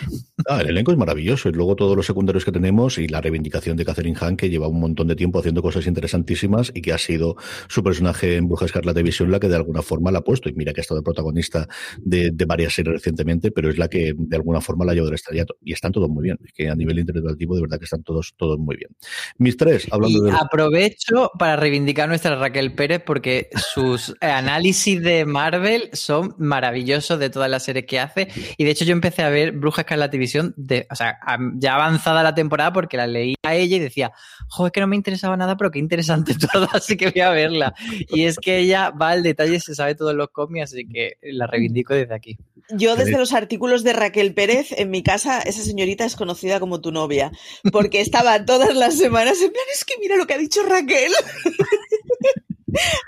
[0.49, 1.49] Ah, el elenco es maravilloso.
[1.49, 4.67] Y luego todos los secundarios que tenemos y la reivindicación de Catherine Hahn, que lleva
[4.67, 7.37] un montón de tiempo haciendo cosas interesantísimas y que ha sido
[7.69, 10.49] su personaje en Bruja la televisión la que de alguna forma la ha puesto.
[10.49, 14.16] Y mira que ha estado protagonista de, de varias series recientemente, pero es la que
[14.17, 15.57] de alguna forma la llevo del estrellato.
[15.63, 16.39] Y están todos muy bien.
[16.45, 18.91] Es que a nivel interpretativo, de verdad que están todos, todos muy bien.
[19.39, 20.33] Mis tres, hablando de.
[20.33, 27.31] Aprovecho para reivindicar a nuestra Raquel Pérez porque sus análisis de Marvel son maravillosos de
[27.31, 28.29] todas las series que hace.
[28.57, 31.19] Y de hecho, yo empecé a ver Bruja la División, de, o sea,
[31.55, 34.13] ya avanzada la temporada porque la leí a ella y decía,
[34.49, 37.75] joder, que no me interesaba nada, pero qué interesante todo, así que voy a verla.
[38.09, 41.47] Y es que ella va al detalle, se sabe todos los cómics, así que la
[41.47, 42.39] reivindico desde aquí.
[42.71, 46.81] Yo desde los artículos de Raquel Pérez, en mi casa, esa señorita es conocida como
[46.81, 47.33] tu novia,
[47.73, 51.13] porque estaba todas las semanas en plan, es que mira lo que ha dicho Raquel.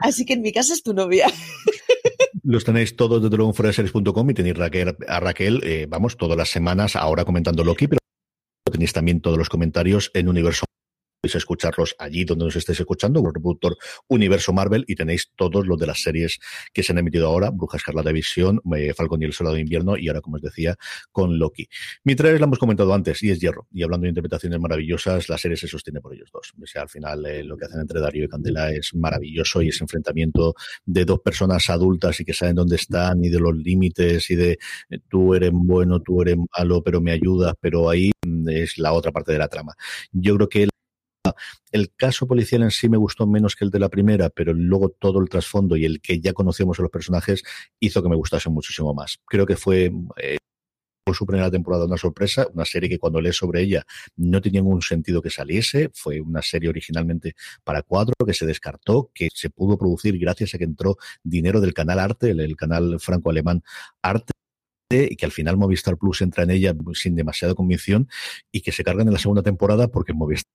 [0.01, 1.31] Así que en mi casa es tu novia.
[2.43, 6.97] Los tenéis todos desde luego y tenéis Raquel, a Raquel, eh, vamos, todas las semanas
[6.97, 8.01] ahora comentando Loki, pero
[8.73, 10.65] tenéis también todos los comentarios en Universo
[11.21, 13.77] podéis escucharlos allí donde nos estéis escuchando, el reproductor
[14.09, 16.39] Universo Marvel, y tenéis todos los de las series
[16.73, 19.97] que se han emitido ahora, Bruja Escarlata Visión, eh, Falcon y el Soldado de Invierno,
[19.97, 20.77] y ahora, como os decía,
[21.11, 21.69] con Loki.
[22.05, 23.67] Mi tres la hemos comentado antes, y es Hierro.
[23.73, 26.53] Y hablando de interpretaciones maravillosas, la serie se sostiene por ellos dos.
[26.61, 29.69] O sea, al final, eh, lo que hacen entre Darío y Candela es maravilloso, y
[29.69, 30.55] ese enfrentamiento
[30.85, 34.59] de dos personas adultas y que saben dónde están, y de los límites, y de
[34.91, 38.93] eh, tú eres bueno, tú eres malo, pero me ayudas, pero ahí mm, es la
[38.93, 39.75] otra parte de la trama.
[40.13, 40.69] Yo creo que
[41.73, 44.91] el caso policial en sí me gustó menos que el de la primera, pero luego
[44.91, 47.43] todo el trasfondo y el que ya conocíamos a los personajes
[47.81, 49.19] hizo que me gustase muchísimo más.
[49.27, 50.39] Creo que fue eh,
[51.05, 53.87] por su primera temporada una sorpresa, una serie que cuando lees sobre ella
[54.17, 59.11] no tenía ningún sentido que saliese, fue una serie originalmente para cuatro que se descartó,
[59.15, 63.01] que se pudo producir gracias a que entró dinero del canal Arte, el, el canal
[63.01, 63.63] franco-alemán
[64.03, 64.33] Arte
[64.91, 68.09] y que al final Movistar Plus entra en ella sin demasiada convicción
[68.53, 70.53] y que se cargan en la segunda temporada porque Movistar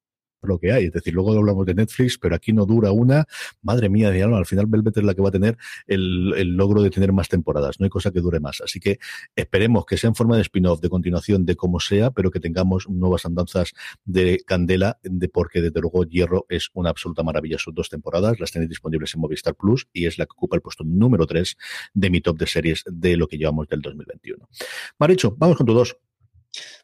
[0.50, 0.86] lo que hay.
[0.86, 3.26] Es decir, luego hablamos de Netflix, pero aquí no dura una.
[3.62, 6.90] Madre mía, de al final Velvet es la que va a tener el, logro de
[6.90, 7.80] tener más temporadas.
[7.80, 8.62] No hay cosa que dure más.
[8.62, 9.00] Así que
[9.36, 12.88] esperemos que sea en forma de spin-off, de continuación, de como sea, pero que tengamos
[12.90, 13.74] nuevas andanzas
[14.06, 17.58] de Candela, de porque desde luego Hierro es una absoluta maravilla.
[17.58, 20.62] Sus dos temporadas las tenéis disponibles en Movistar Plus y es la que ocupa el
[20.62, 21.58] puesto número 3
[21.94, 24.48] de mi top de series de lo que llevamos del 2021.
[25.00, 25.98] Maricho, vamos con tu dos.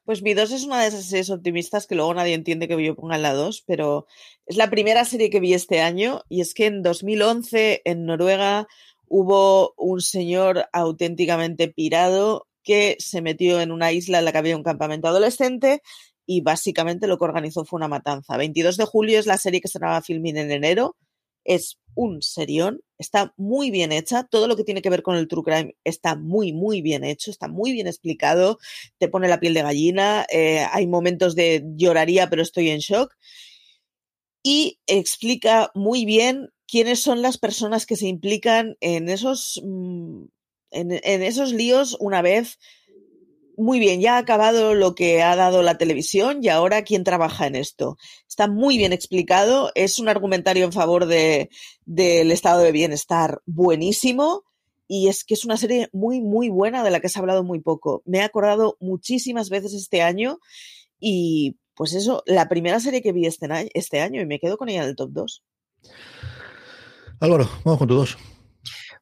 [0.09, 2.95] Pues mi 2 es una de esas series optimistas que luego nadie entiende que yo
[2.95, 4.07] ponga en la 2, pero
[4.47, 8.67] es la primera serie que vi este año y es que en 2011 en Noruega
[9.07, 14.57] hubo un señor auténticamente pirado que se metió en una isla en la que había
[14.57, 15.83] un campamento adolescente
[16.25, 18.35] y básicamente lo que organizó fue una matanza.
[18.35, 20.95] 22 de julio es la serie que se estrenaba filming en enero
[21.43, 25.27] es un serión, está muy bien hecha, todo lo que tiene que ver con el
[25.27, 28.57] true crime está muy, muy bien hecho, está muy bien explicado,
[28.99, 33.13] te pone la piel de gallina, eh, hay momentos de lloraría pero estoy en shock.
[34.41, 40.23] Y explica muy bien quiénes son las personas que se implican en esos, mm,
[40.71, 42.59] en esos líos una vez
[43.59, 47.45] muy bien, ya ha acabado lo que ha dado la televisión y ahora quién trabaja
[47.45, 47.97] en esto.
[48.27, 51.49] Está muy bien explicado, es un argumentario en favor de,
[51.85, 54.43] del estado de bienestar buenísimo
[54.87, 57.43] y es que es una serie muy, muy buena de la que se ha hablado
[57.43, 58.01] muy poco.
[58.05, 60.39] Me he acordado muchísimas veces este año
[60.99, 64.69] y pues eso, la primera serie que vi este, este año y me quedo con
[64.69, 65.43] ella en el top 2.
[67.19, 68.17] Álvaro, vamos con tu dos.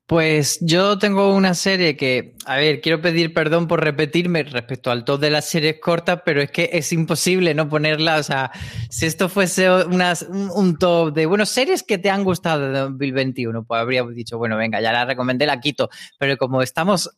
[0.07, 5.03] Pues yo tengo una serie que, a ver, quiero pedir perdón por repetirme respecto al
[5.03, 8.15] top de las series cortas, pero es que es imposible no ponerla.
[8.15, 8.49] O sea,
[8.89, 13.81] si esto fuese un top de, bueno, series que te han gustado de 2021, pues
[13.81, 15.89] habríamos dicho, bueno, venga, ya la recomendé, la quito.
[16.17, 17.09] Pero como estamos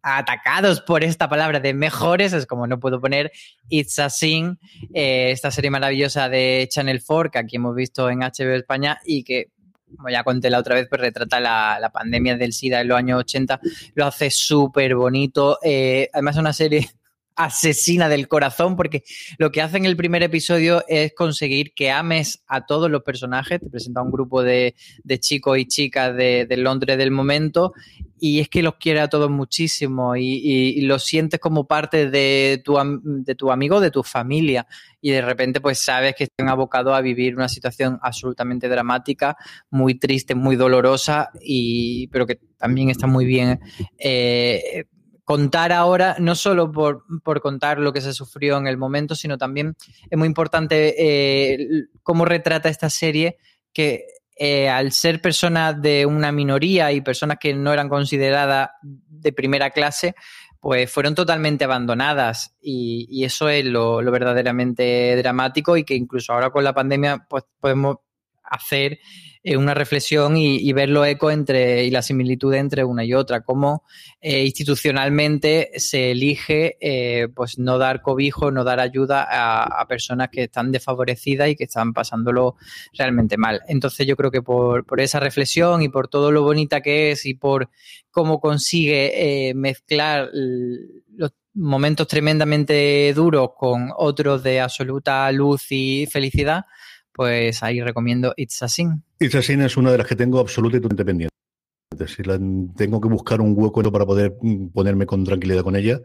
[0.00, 3.32] atacados por esta palabra de mejores, es como no puedo poner
[3.68, 4.60] It's a Sin,
[4.94, 9.24] eh, esta serie maravillosa de Channel 4 que aquí hemos visto en HBO España y
[9.24, 9.48] que
[9.96, 13.20] como ya conté la otra vez, pues retrata la, pandemia del SIDA en los años
[13.20, 13.60] 80,
[13.94, 15.58] lo hace súper bonito.
[15.62, 16.90] Eh, además es una serie
[17.36, 19.02] asesina del corazón, porque
[19.38, 23.60] lo que hace en el primer episodio es conseguir que ames a todos los personajes.
[23.60, 24.74] Te presenta un grupo de,
[25.18, 27.72] chicos y chicas de, Londres del momento
[28.18, 32.62] y es que los quiere a todos muchísimo y, y, los sientes como parte de
[32.64, 34.66] tu, de tu amigo, de tu familia
[35.00, 39.36] y de repente pues sabes que están abocados a vivir una situación absolutamente dramática,
[39.68, 43.60] muy triste, muy dolorosa y pero que también está muy bien
[43.98, 44.86] eh,
[45.24, 47.04] contar ahora, no solo por,
[47.40, 49.74] contar lo que se sufrió en el momento, sino también
[50.10, 53.38] es muy importante eh, cómo retrata esta serie
[53.72, 54.04] que
[54.36, 59.70] eh, al ser personas de una minoría y personas que no eran consideradas de primera
[59.70, 60.14] clase,
[60.60, 62.54] pues fueron totalmente abandonadas.
[62.60, 67.44] Y, eso es lo, lo, verdaderamente dramático y que incluso ahora con la pandemia pues
[67.60, 67.98] podemos
[68.42, 68.98] hacer
[69.46, 73.42] eh, una reflexión y, ver lo eco entre y la similitud entre una y otra,
[73.42, 73.84] cómo
[74.22, 80.44] eh, institucionalmente se elige eh, pues no dar cobijo, no dar ayuda a, personas que
[80.44, 82.56] están desfavorecidas y que están pasándolo
[82.94, 83.60] realmente mal.
[83.68, 87.26] Entonces yo creo que por, por esa reflexión y por todo lo bonita que es
[87.26, 87.68] y por
[88.10, 96.64] cómo consigue mezclar los momentos tremendamente duros con otros de absoluta luz y felicidad,
[97.14, 99.04] pues ahí recomiendo It's a Sin.
[99.18, 101.04] It's a Sin es una de las que tengo absolutamente
[102.24, 102.38] la,
[102.76, 106.00] tengo que buscar un hueco para poder mm, ponerme con tranquilidad con ella,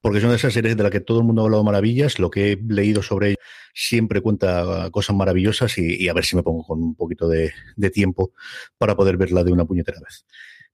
[0.00, 2.18] porque es una de esas series de las que todo el mundo ha hablado maravillas.
[2.18, 3.36] Lo que he leído sobre ella
[3.72, 7.52] siempre cuenta cosas maravillosas y, a ver si me pongo con un poquito de,
[7.92, 8.32] tiempo
[8.78, 10.24] para poder verla de una puñetera vez.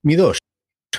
[0.02, 0.38] Mi dos.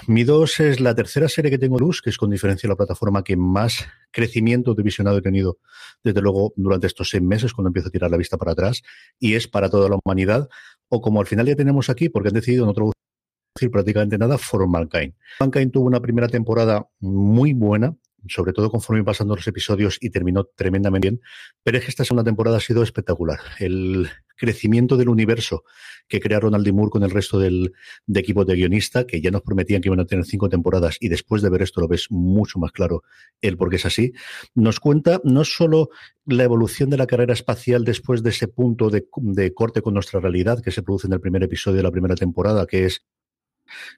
[0.07, 3.23] Mi dos es la tercera serie que tengo luz, que es con diferencia la plataforma
[3.23, 5.59] que más crecimiento de visionado he tenido,
[6.03, 8.81] desde luego, durante estos seis meses, cuando empiezo a tirar la vista para atrás,
[9.19, 10.49] y es para toda la humanidad,
[10.89, 14.67] o como al final ya tenemos aquí, porque han decidido no traducir prácticamente nada, For
[14.67, 15.13] Mankind.
[15.39, 17.95] Mankind tuvo una primera temporada muy buena,
[18.27, 21.21] sobre todo conforme pasando los episodios y terminó tremendamente bien,
[21.63, 23.39] pero es que esta segunda temporada ha sido espectacular.
[23.59, 24.09] El
[24.41, 25.63] crecimiento del universo
[26.07, 26.71] que crea Ronald D.
[26.73, 27.73] Moore con el resto del
[28.07, 31.09] de equipo de guionista, que ya nos prometían que iban a tener cinco temporadas y
[31.09, 33.03] después de ver esto lo ves mucho más claro
[33.39, 34.13] el por qué es así,
[34.55, 35.89] nos cuenta no solo
[36.25, 39.05] la evolución de la carrera espacial después de ese punto de,
[39.53, 42.65] corte con nuestra realidad que se produce en el primer episodio de la primera temporada,
[42.65, 43.05] que es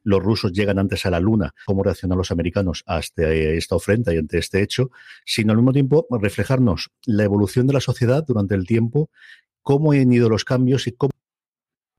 [0.03, 2.83] los rusos llegan antes a la Luna, cómo reaccionan los americanos
[3.17, 4.91] eh, esta ofrenda y ante este hecho,
[5.25, 9.09] sino al mismo tiempo reflejarnos la evolución de la sociedad durante el tiempo,
[9.63, 11.11] cómo han ido los cambios y cómo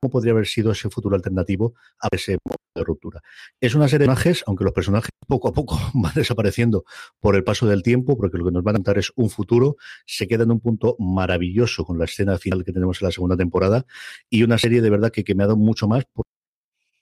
[0.09, 3.21] podría haber sido ese futuro alternativo a ese modo de ruptura.
[3.59, 6.85] Es una serie de personajes, aunque los personajes poco a poco van desapareciendo
[7.19, 9.77] por el paso del tiempo, porque lo que nos van a contar es un futuro,
[10.05, 13.35] se queda en un punto maravilloso con la escena final que tenemos en la segunda
[13.35, 13.85] temporada
[14.29, 16.05] y una serie de verdad que, me ha dado mucho más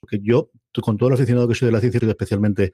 [0.00, 0.50] porque yo,
[0.82, 2.72] con todo el aficionado que soy de la ciencia, especialmente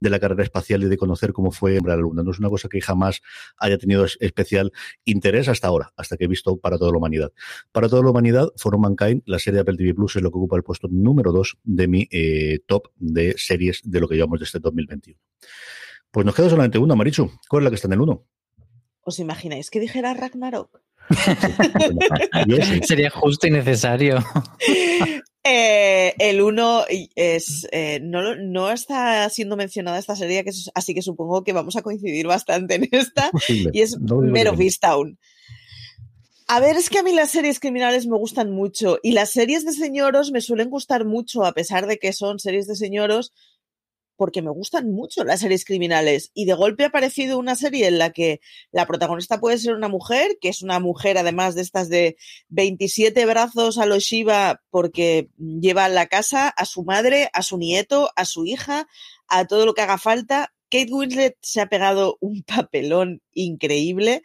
[0.00, 2.22] de la carrera espacial y de conocer cómo fue la Luna.
[2.22, 3.22] No es una cosa que jamás
[3.56, 4.72] haya tenido especial
[5.04, 7.32] interés hasta ahora, hasta que he visto para toda la humanidad.
[7.72, 10.38] Para toda la humanidad, For Mankind, la serie de Apple TV Plus es lo que
[10.38, 14.40] ocupa el puesto número dos de mi eh, top de series de lo que llevamos
[14.40, 15.18] de este 2021.
[16.10, 17.30] Pues nos queda solamente una, Marichu.
[17.48, 18.26] ¿Cuál es la que está en el uno?
[19.02, 20.80] ¿Os imagináis que dijera Ragnarok?
[22.82, 24.18] Sería justo y necesario.
[25.48, 31.02] Eh, el 1 es eh, no, no, está siendo mencionada esta serie, que así que
[31.02, 33.30] supongo que vamos a coincidir bastante en esta.
[33.48, 35.18] y es Mero Town.
[36.48, 39.64] A ver, es que a mí las series criminales me gustan mucho y las series
[39.64, 43.32] de señoros me suelen gustar mucho, a pesar de que son series de señoros,
[44.16, 46.30] porque me gustan mucho las series criminales.
[46.34, 48.40] Y de golpe ha aparecido una serie en la que
[48.72, 52.16] la protagonista puede ser una mujer, que es una mujer además de estas de
[52.48, 57.58] 27 brazos a los Shiva, porque lleva a la casa a su madre, a su
[57.58, 58.88] nieto, a su hija,
[59.28, 60.52] a todo lo que haga falta.
[60.70, 64.22] Kate Winslet se ha pegado un papelón increíble.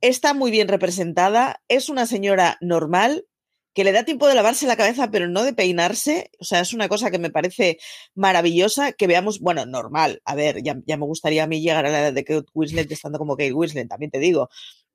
[0.00, 3.26] Está muy bien representada, es una señora normal,
[3.74, 6.30] que le da tiempo de lavarse la cabeza, pero no de peinarse.
[6.40, 7.78] O sea, es una cosa que me parece
[8.14, 10.20] maravillosa que veamos, bueno, normal.
[10.24, 13.18] A ver, ya, me gustaría a mí llegar a la edad de Kate Winslet estando
[13.18, 14.50] como Kate Winslet, también te digo.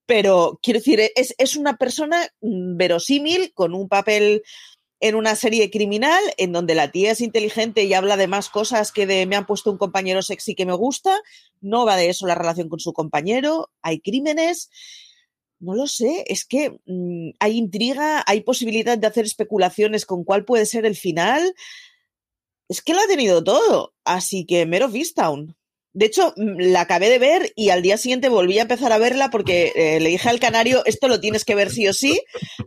[0.06, 4.44] Pero quiero decir, es, es una persona mm, verosímil con un papel
[5.00, 8.92] en una serie criminal en donde la tía es inteligente y habla de más cosas
[8.92, 11.22] que de me han puesto un compañero sexy que me gusta.
[11.62, 14.70] No va de eso la relación con su compañero, hay crímenes
[15.60, 20.46] no lo sé, es que mm, hay intriga, hay posibilidad de hacer especulaciones con cuál
[20.46, 21.54] puede ser el final.
[22.70, 25.56] Es que lo ha tenido todo, así que Mero Vistown.
[25.94, 28.98] De hecho, mm, la acabé de ver y al día siguiente volví a empezar a
[28.98, 32.22] verla porque eh, le dije al canario, esto lo tienes que ver sí o sí.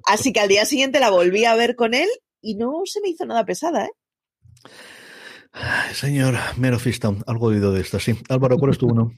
[0.06, 2.08] Así que al día siguiente la volví a ver con él
[2.40, 3.90] y no se me hizo nada pesada, ¿eh?
[5.92, 8.14] señor Mero Fistown, algo oído de esto, sí.
[8.28, 9.12] Álvaro, ¿cuál es tu uno?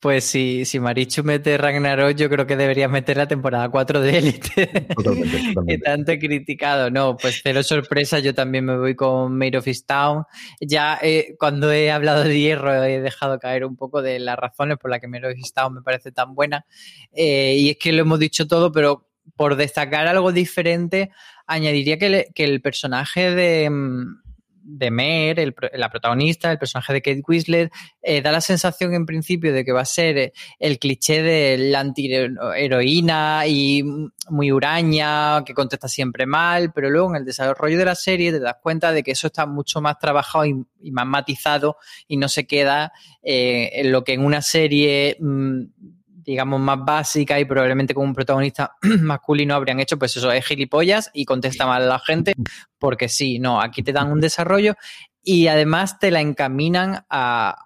[0.00, 4.18] Pues si, si Marichu mete Ragnarok, yo creo que debería meter la temporada 4 de
[4.18, 4.86] Elite.
[5.66, 6.90] que tanto he criticado.
[6.90, 10.24] No, pues cero sorpresa, yo también me voy con Made of Town.
[10.60, 14.78] Ya eh, cuando he hablado de hierro he dejado caer un poco de las razones
[14.78, 16.64] por las que Made of Town me parece tan buena.
[17.12, 21.10] Eh, y es que lo hemos dicho todo, pero por destacar algo diferente,
[21.46, 24.27] añadiría que, que el personaje de mm,
[24.70, 29.52] de Mer, la protagonista, el personaje de Kate Winslet, eh, da la sensación en principio
[29.52, 33.82] de que va a ser eh, el cliché de la antiheroína y
[34.28, 38.40] muy huraña, que contesta siempre mal, pero luego en el desarrollo de la serie te
[38.40, 42.46] das cuenta de que eso está mucho más trabajado y, más matizado y no se
[42.46, 42.92] queda
[43.22, 45.16] eh, en lo que en una serie...
[45.18, 45.62] Mm,
[46.28, 51.10] digamos, más básica y probablemente con un protagonista masculino habrían hecho, pues eso, es gilipollas
[51.14, 52.34] y contesta mal a la gente,
[52.78, 54.74] porque sí, no, aquí te dan un desarrollo
[55.22, 57.64] y además te la encaminan a,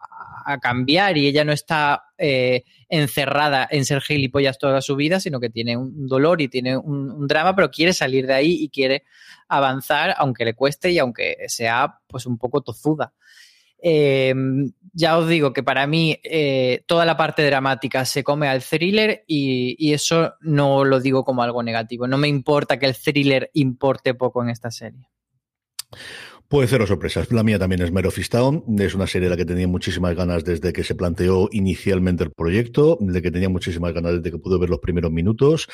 [0.61, 5.51] cambiar y ella no está eh, encerrada en ser gilipollas toda su vida, sino que
[5.51, 9.05] tiene un dolor y tiene un, drama, pero quiere salir de ahí y quiere
[9.49, 13.13] avanzar, aunque le cueste y aunque sea pues un poco tozuda.
[13.83, 14.33] Eh,
[14.95, 19.24] ya os digo que para mí eh, toda la parte dramática se come al thriller
[19.26, 22.07] y, eso no lo digo como algo negativo.
[22.07, 25.09] No me importa que el thriller importe poco en esta serie.
[26.49, 27.33] Puede ser sorpresas.
[27.33, 30.45] La mía también es Mare of Es una serie de la que tenía muchísimas ganas
[30.45, 34.59] desde que se planteó inicialmente el proyecto, de que tenía muchísimas ganas desde que pude
[34.59, 35.68] ver los primeros minutos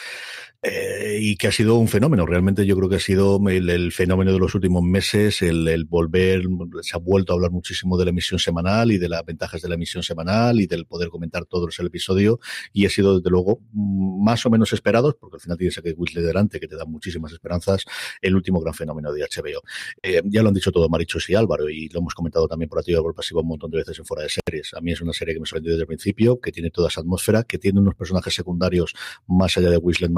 [0.61, 2.27] eh, y que ha sido un fenómeno.
[2.27, 6.43] Realmente yo creo que ha sido el, fenómeno de los últimos meses, el, volver,
[6.83, 9.69] se ha vuelto a hablar muchísimo de la emisión semanal y de las ventajas de
[9.69, 12.41] la emisión semanal y del poder comentar todo el episodio
[12.73, 15.93] y ha sido desde luego más o menos esperados, porque al final tienes a que
[15.93, 17.85] Whitley delante que te da muchísimas esperanzas,
[18.21, 19.63] el último gran fenómeno de HBO.
[20.03, 22.81] Eh, ya lo han dicho todo Marichos y Álvaro, y lo hemos comentado también por
[22.81, 24.75] activo y por pasivo un montón de veces en fuera de series.
[24.75, 27.01] A mí es una serie que me sorprendió desde el principio, que tiene toda esa
[27.01, 28.95] atmósfera, que tiene unos personajes secundarios
[29.29, 30.11] más allá de Whistler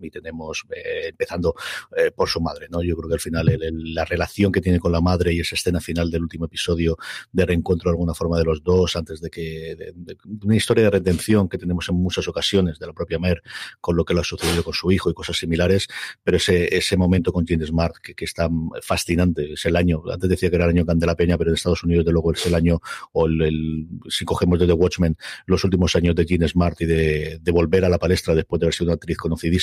[0.00, 1.54] y tenemos, eh, empezando
[1.96, 2.82] eh, por su madre, ¿no?
[2.82, 3.58] Yo creo que al final
[3.94, 6.96] la relación que tiene con la madre y esa escena final del último episodio
[7.32, 10.90] de reencuentro de alguna forma de los dos, antes de que, de, una historia de
[10.90, 13.42] redención que tenemos en muchas ocasiones de la propia Mer
[13.80, 15.88] con lo que le ha sucedido con su hijo y cosas similares,
[16.22, 18.48] pero ese, ese momento con Jane Smart que, que está
[18.82, 21.82] fascinante, es el año, antes decía que era el año Candela Peña, pero en Estados
[21.84, 22.80] Unidos de luego es el año,
[23.12, 25.16] o el, si cogemos desde Watchmen,
[25.46, 28.74] los últimos años de Jean Smart y de, volver a la palestra después de haber
[28.74, 29.16] sido una actriz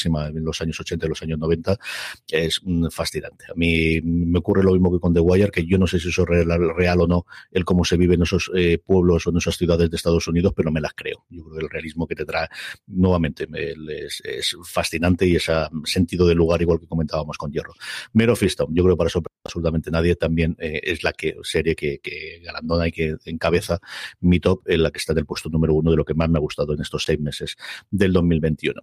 [0.05, 1.77] en los años 80 y los años 90,
[2.31, 3.45] es mm, fascinante.
[3.49, 6.09] A mí me ocurre lo mismo que con The Wire, que yo no sé si
[6.09, 9.37] eso es real, o no, el cómo se vive en esos eh, pueblos o en
[9.37, 11.25] esas ciudades de Estados Unidos, pero me las creo.
[11.29, 12.47] Yo creo que el realismo que te trae
[12.87, 15.53] nuevamente es, es fascinante y ese
[15.85, 17.73] sentido de lugar, igual que comentábamos con Hierro.
[18.13, 21.75] Mero Fiston, yo creo que para eso absolutamente nadie también eh, es la que serie
[21.75, 23.79] que, que galardona y que encabeza
[24.19, 26.29] mi top, en la que está en el puesto número uno de lo que más
[26.29, 27.55] me ha gustado en estos seis meses
[27.91, 28.81] del 2021.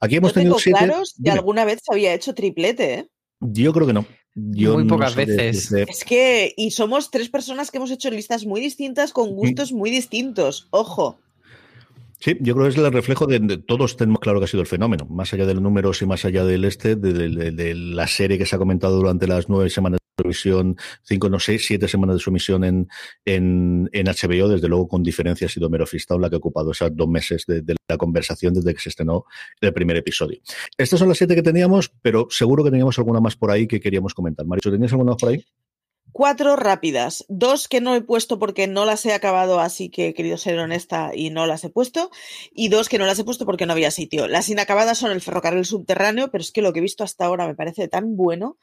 [0.00, 0.78] Aquí hemos tenido siete...
[0.78, 3.08] claros que alguna vez se había hecho triplete, ¿eh?
[3.40, 4.06] Yo creo que no.
[4.34, 5.70] muy pocas veces.
[5.72, 9.90] Es que, y somos tres personas que hemos hecho listas muy distintas con gustos muy
[9.90, 10.68] distintos.
[10.70, 11.18] Ojo.
[12.20, 14.66] Sí, yo creo que es el reflejo de, todos tenemos claro que ha sido el
[14.66, 18.46] fenómeno, más allá de los números y más allá del este, de, la serie que
[18.46, 22.30] se ha comentado durante las nueve semanas emisión, cinco, no sé, siete semanas de su
[22.30, 22.88] emisión en,
[23.24, 25.86] en, HBO, desde luego con diferencia ha sido Mero
[26.18, 29.24] la que ha ocupado esos dos meses de, la conversación desde que se estrenó
[29.60, 30.40] el primer episodio.
[30.78, 33.80] Estas son las siete que teníamos, pero seguro que teníamos alguna más por ahí que
[33.80, 34.46] queríamos comentar.
[34.46, 35.44] Maricho, ¿tenías alguna más por ahí?
[36.12, 40.14] Cuatro rápidas, dos que no he puesto porque no las he acabado, así que he
[40.14, 42.10] querido ser honesta y no las he puesto,
[42.52, 44.28] y dos que no las he puesto porque no había sitio.
[44.28, 47.48] Las inacabadas son el ferrocarril subterráneo, pero es que lo que he visto hasta ahora
[47.48, 48.58] me parece tan bueno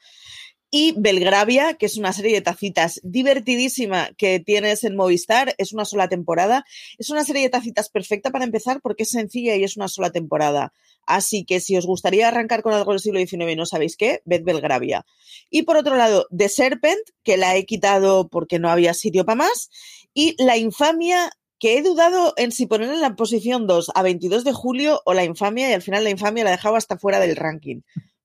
[0.74, 5.84] y Belgravia, que es una serie de tacitas divertidísima que tienes en Movistar, es una
[5.84, 6.64] sola temporada.
[6.96, 10.10] Es una serie de tacitas perfecta para empezar porque es sencilla y es una sola
[10.10, 10.72] temporada.
[11.04, 14.22] Así que si os gustaría arrancar con algo del siglo XIX y no sabéis qué,
[14.24, 15.04] ved Belgravia.
[15.50, 19.36] Y por otro lado, The Serpent, que la he quitado porque no había sitio para
[19.36, 19.68] más,
[20.14, 24.42] y La Infamia, que he dudado en si poner en la posición 2 a 22
[24.42, 27.20] de julio o La Infamia, y al final La Infamia la he dejado hasta fuera
[27.20, 27.82] del ranking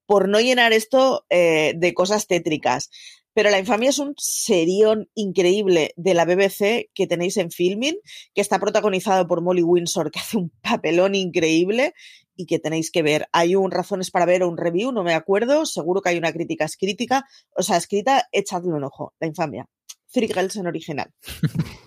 [0.08, 2.90] por no llenar esto eh, de cosas tétricas.
[3.34, 7.96] Pero La Infamia es un serión increíble de la BBC que tenéis en filming,
[8.34, 11.94] que está protagonizado por Molly Windsor, que hace un papelón increíble
[12.36, 13.28] y que tenéis que ver.
[13.34, 16.32] Hay un Razones para ver o un review, no me acuerdo, seguro que hay una
[16.32, 19.68] crítica escrita, o sea, escrita, echadle un ojo, La Infamia.
[20.12, 21.14] Three Girls en original.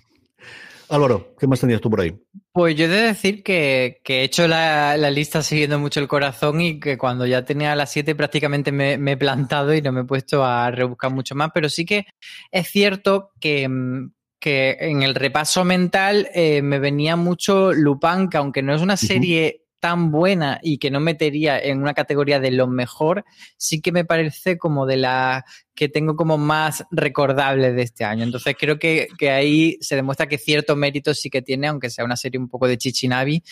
[0.90, 2.12] Álvaro, ¿qué más tenías tú por ahí?
[2.52, 6.80] Pues yo he de decir que, he hecho la, lista siguiendo mucho el corazón y
[6.80, 10.44] que cuando ya tenía las siete prácticamente me, he plantado y no me he puesto
[10.44, 12.06] a rebuscar mucho más, pero sí que
[12.50, 18.74] es cierto que, en el repaso mental eh, me venía mucho Lupin, que aunque no
[18.74, 23.24] es una serie tan buena y que no metería en una categoría de lo mejor,
[23.56, 25.44] sí que me parece como de la
[25.80, 28.22] que tengo como más recordable de este año.
[28.22, 32.18] Entonces creo que, ahí se demuestra que cierto mérito sí que tiene, aunque sea una
[32.18, 33.42] serie un poco de chichinavi,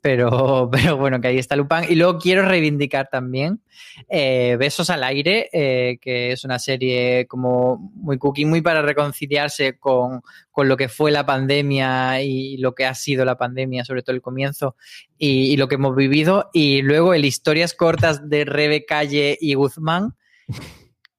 [0.00, 1.84] pero, pero bueno, que ahí está Lupin.
[1.88, 3.60] Y luego quiero reivindicar también
[4.08, 9.78] eh, Besos al aire, eh, que es una serie como muy cookie, muy para reconciliarse
[9.78, 10.22] con,
[10.56, 14.22] lo que fue la pandemia y lo que ha sido la pandemia, sobre todo el
[14.22, 14.74] comienzo,
[15.16, 16.50] y, y lo que hemos vivido.
[16.52, 20.16] Y luego el Historias cortas de Rebe Calle y Guzmán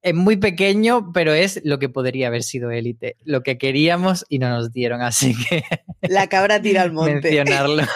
[0.02, 3.16] es muy pequeño, pero es lo que podría haber sido élite.
[3.24, 5.64] Lo que queríamos y no nos dieron, así que.
[6.02, 7.30] La cabra tira al monte.
[7.32, 7.82] Mencionarlo.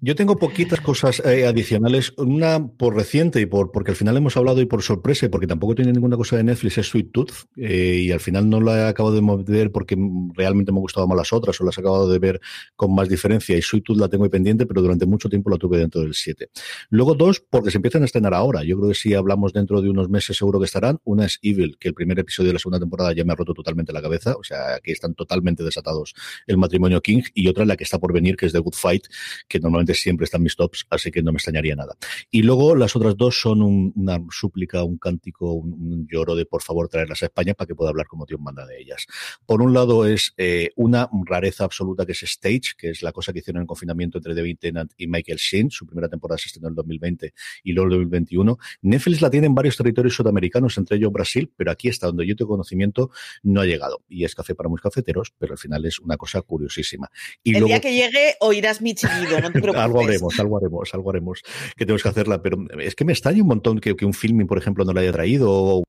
[0.00, 2.12] Yo tengo poquitas cosas eh, adicionales.
[2.16, 5.46] Una por reciente y por porque al final hemos hablado y por sorpresa y porque
[5.46, 7.32] tampoco tiene ninguna cosa de Netflix, es Sweet Tooth.
[7.56, 9.96] Eh, y al final no la he acabado de ver porque
[10.34, 12.40] realmente me han gustado más las otras o las he acabado de ver
[12.76, 13.56] con más diferencia.
[13.56, 16.50] Y Sweet Tooth la tengo pendiente, pero durante mucho tiempo la tuve dentro del 7.
[16.90, 18.62] Luego dos, porque se empiezan a estrenar ahora.
[18.64, 20.98] Yo creo que si hablamos dentro de unos meses seguro que estarán.
[21.04, 23.54] Una es Evil, que el primer episodio de la segunda temporada ya me ha roto
[23.54, 24.36] totalmente la cabeza.
[24.36, 26.14] O sea, que están totalmente desatados
[26.46, 27.22] el matrimonio King.
[27.34, 29.06] Y otra la que está por venir, que es The Good Fight,
[29.48, 31.96] que que normalmente siempre están mis tops, así que no me extrañaría nada.
[32.30, 36.88] Y luego las otras dos son una súplica, un cántico, un, lloro de por favor
[36.88, 39.06] traerlas a España para que pueda hablar como Dios manda de ellas.
[39.44, 43.32] Por un lado es eh, una rareza absoluta que es Stage, que es la cosa
[43.32, 45.70] que hicieron en el confinamiento entre David Tennant y Michael Sheen.
[45.70, 47.34] Su primera temporada se estrenó en el 2020
[47.64, 48.58] y luego en el 2021.
[48.82, 52.36] Netflix la tiene en varios territorios sudamericanos, entre ellos Brasil, pero aquí hasta donde yo
[52.36, 53.10] tengo conocimiento
[53.42, 54.02] no ha llegado.
[54.08, 57.10] Y es café para muy cafeteros, pero al final es una cosa curiosísima.
[57.42, 59.84] Y el día que llegue oirás mi chiquido, no te preocupes.
[59.84, 61.42] algo haremos, algo haremos, algo haremos,
[61.76, 64.46] que tenemos que hacerla, pero es que me extraña un montón que, que un filming,
[64.46, 65.82] por ejemplo, no la haya traído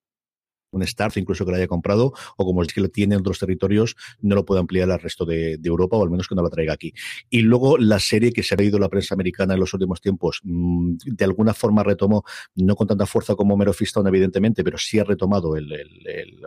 [0.72, 3.40] un Starz incluso que lo haya comprado, o como es que lo tiene en otros
[3.40, 6.50] territorios, no lo puede ampliar al resto de, Europa, o al menos que no la
[6.50, 6.94] traiga aquí.
[7.30, 10.42] Y luego la serie que se ha leído la prensa americana en los últimos tiempos,
[10.44, 12.24] mm, de alguna forma retomó,
[12.56, 13.74] no con tanta fuerza como Mero
[14.08, 15.68] evidentemente, pero sí ha retomado, el,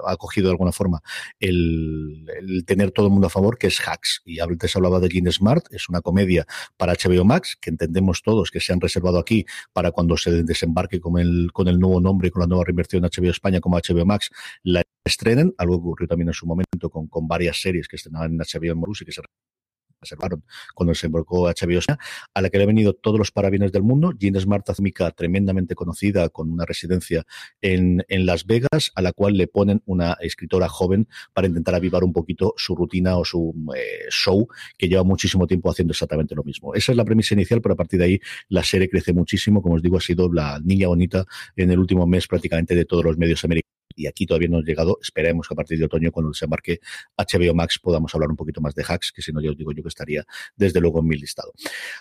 [0.07, 1.03] ha cogido de alguna forma
[1.41, 2.25] el,
[2.67, 4.23] tener todo el mundo a favor, que es Hacks.
[4.25, 6.47] Y antes hablaba de Gene Smart, es una comedia
[6.77, 11.01] para HBO Max, que entendemos todos que se han reservado aquí para cuando se desembarque
[11.01, 14.12] con el, con el nuevo nombre, con la nueva reinversión HBO España como HBO Max
[14.63, 18.39] la estrenen, algo que ocurrió también en su momento con, varias series que estrenaban en
[18.39, 19.23] HBO en y que se
[20.03, 20.45] reservaron
[20.75, 21.81] cuando se embarcó HBO,
[22.35, 24.13] a la que le han venido todos los parabienes del mundo.
[24.19, 24.67] Jean Smart,
[25.17, 27.25] tremendamente conocida, con una residencia
[27.61, 32.05] en, en, Las Vegas, a la cual le ponen una escritora joven para intentar avivar
[32.05, 36.43] un poquito su rutina o su eh, show, que lleva muchísimo tiempo haciendo exactamente lo
[36.43, 36.75] mismo.
[36.75, 39.63] Esa es la premisa inicial, pero a partir de ahí la serie crece muchísimo.
[39.63, 41.25] Como os digo, ha sido la niña bonita
[41.57, 44.67] en el último mes prácticamente de todos los medios americanos y aquí todavía no hemos
[44.67, 44.99] llegado.
[45.01, 46.81] Esperemos que a partir de otoño, cuando se embarque
[47.17, 49.73] HBO Max, podamos hablar un poquito más de hacks, que si no, ya os digo
[49.73, 50.25] yo que estaría
[50.57, 51.53] desde luego en mi listado.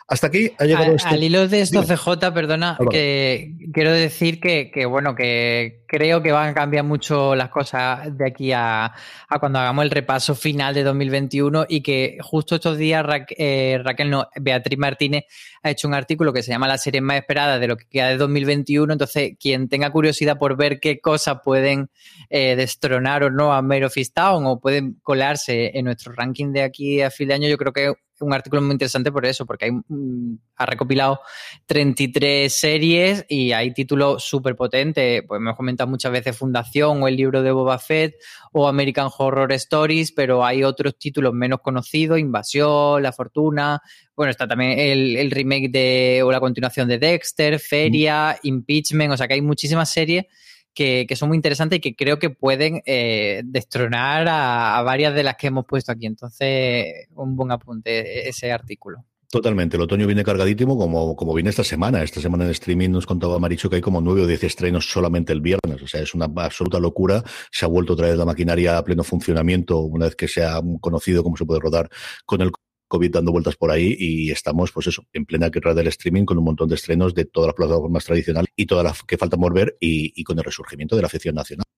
[0.08, 1.10] Hasta aquí ha llegado este...
[1.10, 6.32] Al hilo de esto, CJ, perdona, que quiero decir que, que, bueno, que creo que
[6.32, 10.74] van a cambiar mucho las cosas de aquí a, a cuando hagamos el repaso final
[10.74, 13.06] de 2021 y que justo estos días
[13.38, 15.26] eh, Raquel, no, Beatriz Martínez
[15.64, 18.08] ha hecho un artículo que se llama La serie más esperada de lo que queda
[18.10, 18.92] de 2021.
[18.94, 21.81] Entonces, quien tenga curiosidad por ver qué cosas pueden
[22.30, 26.64] eh, destronar o no a Mare of Town o pueden colarse en nuestro ranking de
[26.64, 29.66] aquí a fin de año, yo creo que un artículo muy interesante por eso, porque
[29.66, 31.22] hay, mm, ha recopilado
[31.66, 35.24] 33 series y hay títulos súper potentes.
[35.28, 38.16] Pues hemos comentado muchas veces Fundación o el libro de Boba Fett
[38.54, 43.82] o American Horror Stories, pero hay otros títulos menos conocidos, Invasión, La Fortuna.
[44.16, 48.38] Bueno, está también el, remake de o la continuación de Dexter, Feria.
[48.44, 50.26] Impeachment, o sea que hay muchísimas series
[50.74, 55.36] que, son muy interesantes y que creo que pueden eh, destronar a, varias de las
[55.36, 56.06] que hemos puesto aquí.
[56.06, 59.06] Entonces, un buen apunte ese artículo.
[59.32, 62.04] Totalmente, el otoño viene cargadísimo como, como viene esta semana.
[62.04, 65.32] Esta semana en streaming nos contaba Maricho que hay como nueve o diez estrenos solamente
[65.32, 65.82] el viernes.
[65.82, 67.24] O sea, es una absoluta locura.
[67.50, 70.60] Se ha vuelto otra vez la maquinaria a pleno funcionamiento una vez que se ha
[70.82, 71.90] conocido cómo se puede rodar
[72.26, 72.52] con el
[72.92, 76.38] COVID dando vueltas por ahí y estamos, pues eso, en plena guerra del streaming con
[76.38, 79.78] un montón de estrenos de todas las plataformas tradicionales y todas las que faltan volver
[79.80, 81.71] y, y con el resurgimiento de la afición nacional.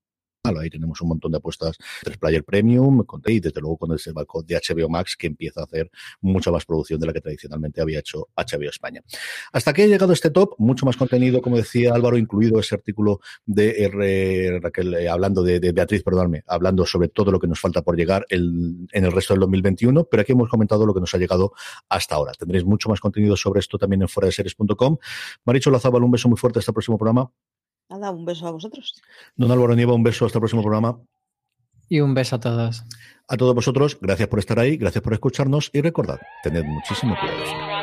[0.46, 4.46] Ahí tenemos un montón de apuestas, tres Player Premium, y desde luego con el balcón
[4.46, 5.90] de HBO Max que empieza a hacer
[6.20, 9.02] mucha más producción de la que tradicionalmente había hecho HBO España.
[9.54, 13.22] Hasta que ha llegado este top, mucho más contenido, como decía Álvaro, incluido ese artículo
[13.46, 17.96] de Raquel, eh, hablando de, Beatriz, perdóname, hablando sobre todo lo que nos falta por
[17.96, 21.54] llegar en el resto del 2021, pero aquí hemos comentado lo que nos ha llegado
[21.88, 22.34] hasta ahora.
[22.34, 24.98] Tendréis mucho más contenido sobre esto también en fuera de series.com.
[25.46, 27.32] Maricho Lazábal, un beso muy fuerte hasta el próximo programa.
[27.90, 29.02] Nada, un beso a vosotros.
[29.36, 31.00] Don Álvaro Nieva, un beso hasta el próximo programa.
[31.90, 32.84] Y un beso a todos.
[33.28, 37.83] A todos vosotros, gracias por estar ahí, gracias por escucharnos y recordad, tened muchísimo cuidado.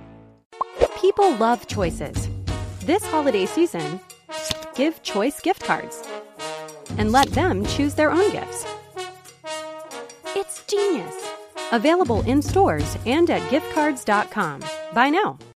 [1.01, 2.29] People love choices.
[2.81, 3.99] This holiday season,
[4.75, 6.03] give choice gift cards
[6.99, 8.67] and let them choose their own gifts.
[10.35, 11.15] It's genius.
[11.71, 14.61] Available in stores and at giftcards.com.
[14.93, 15.39] Buy now.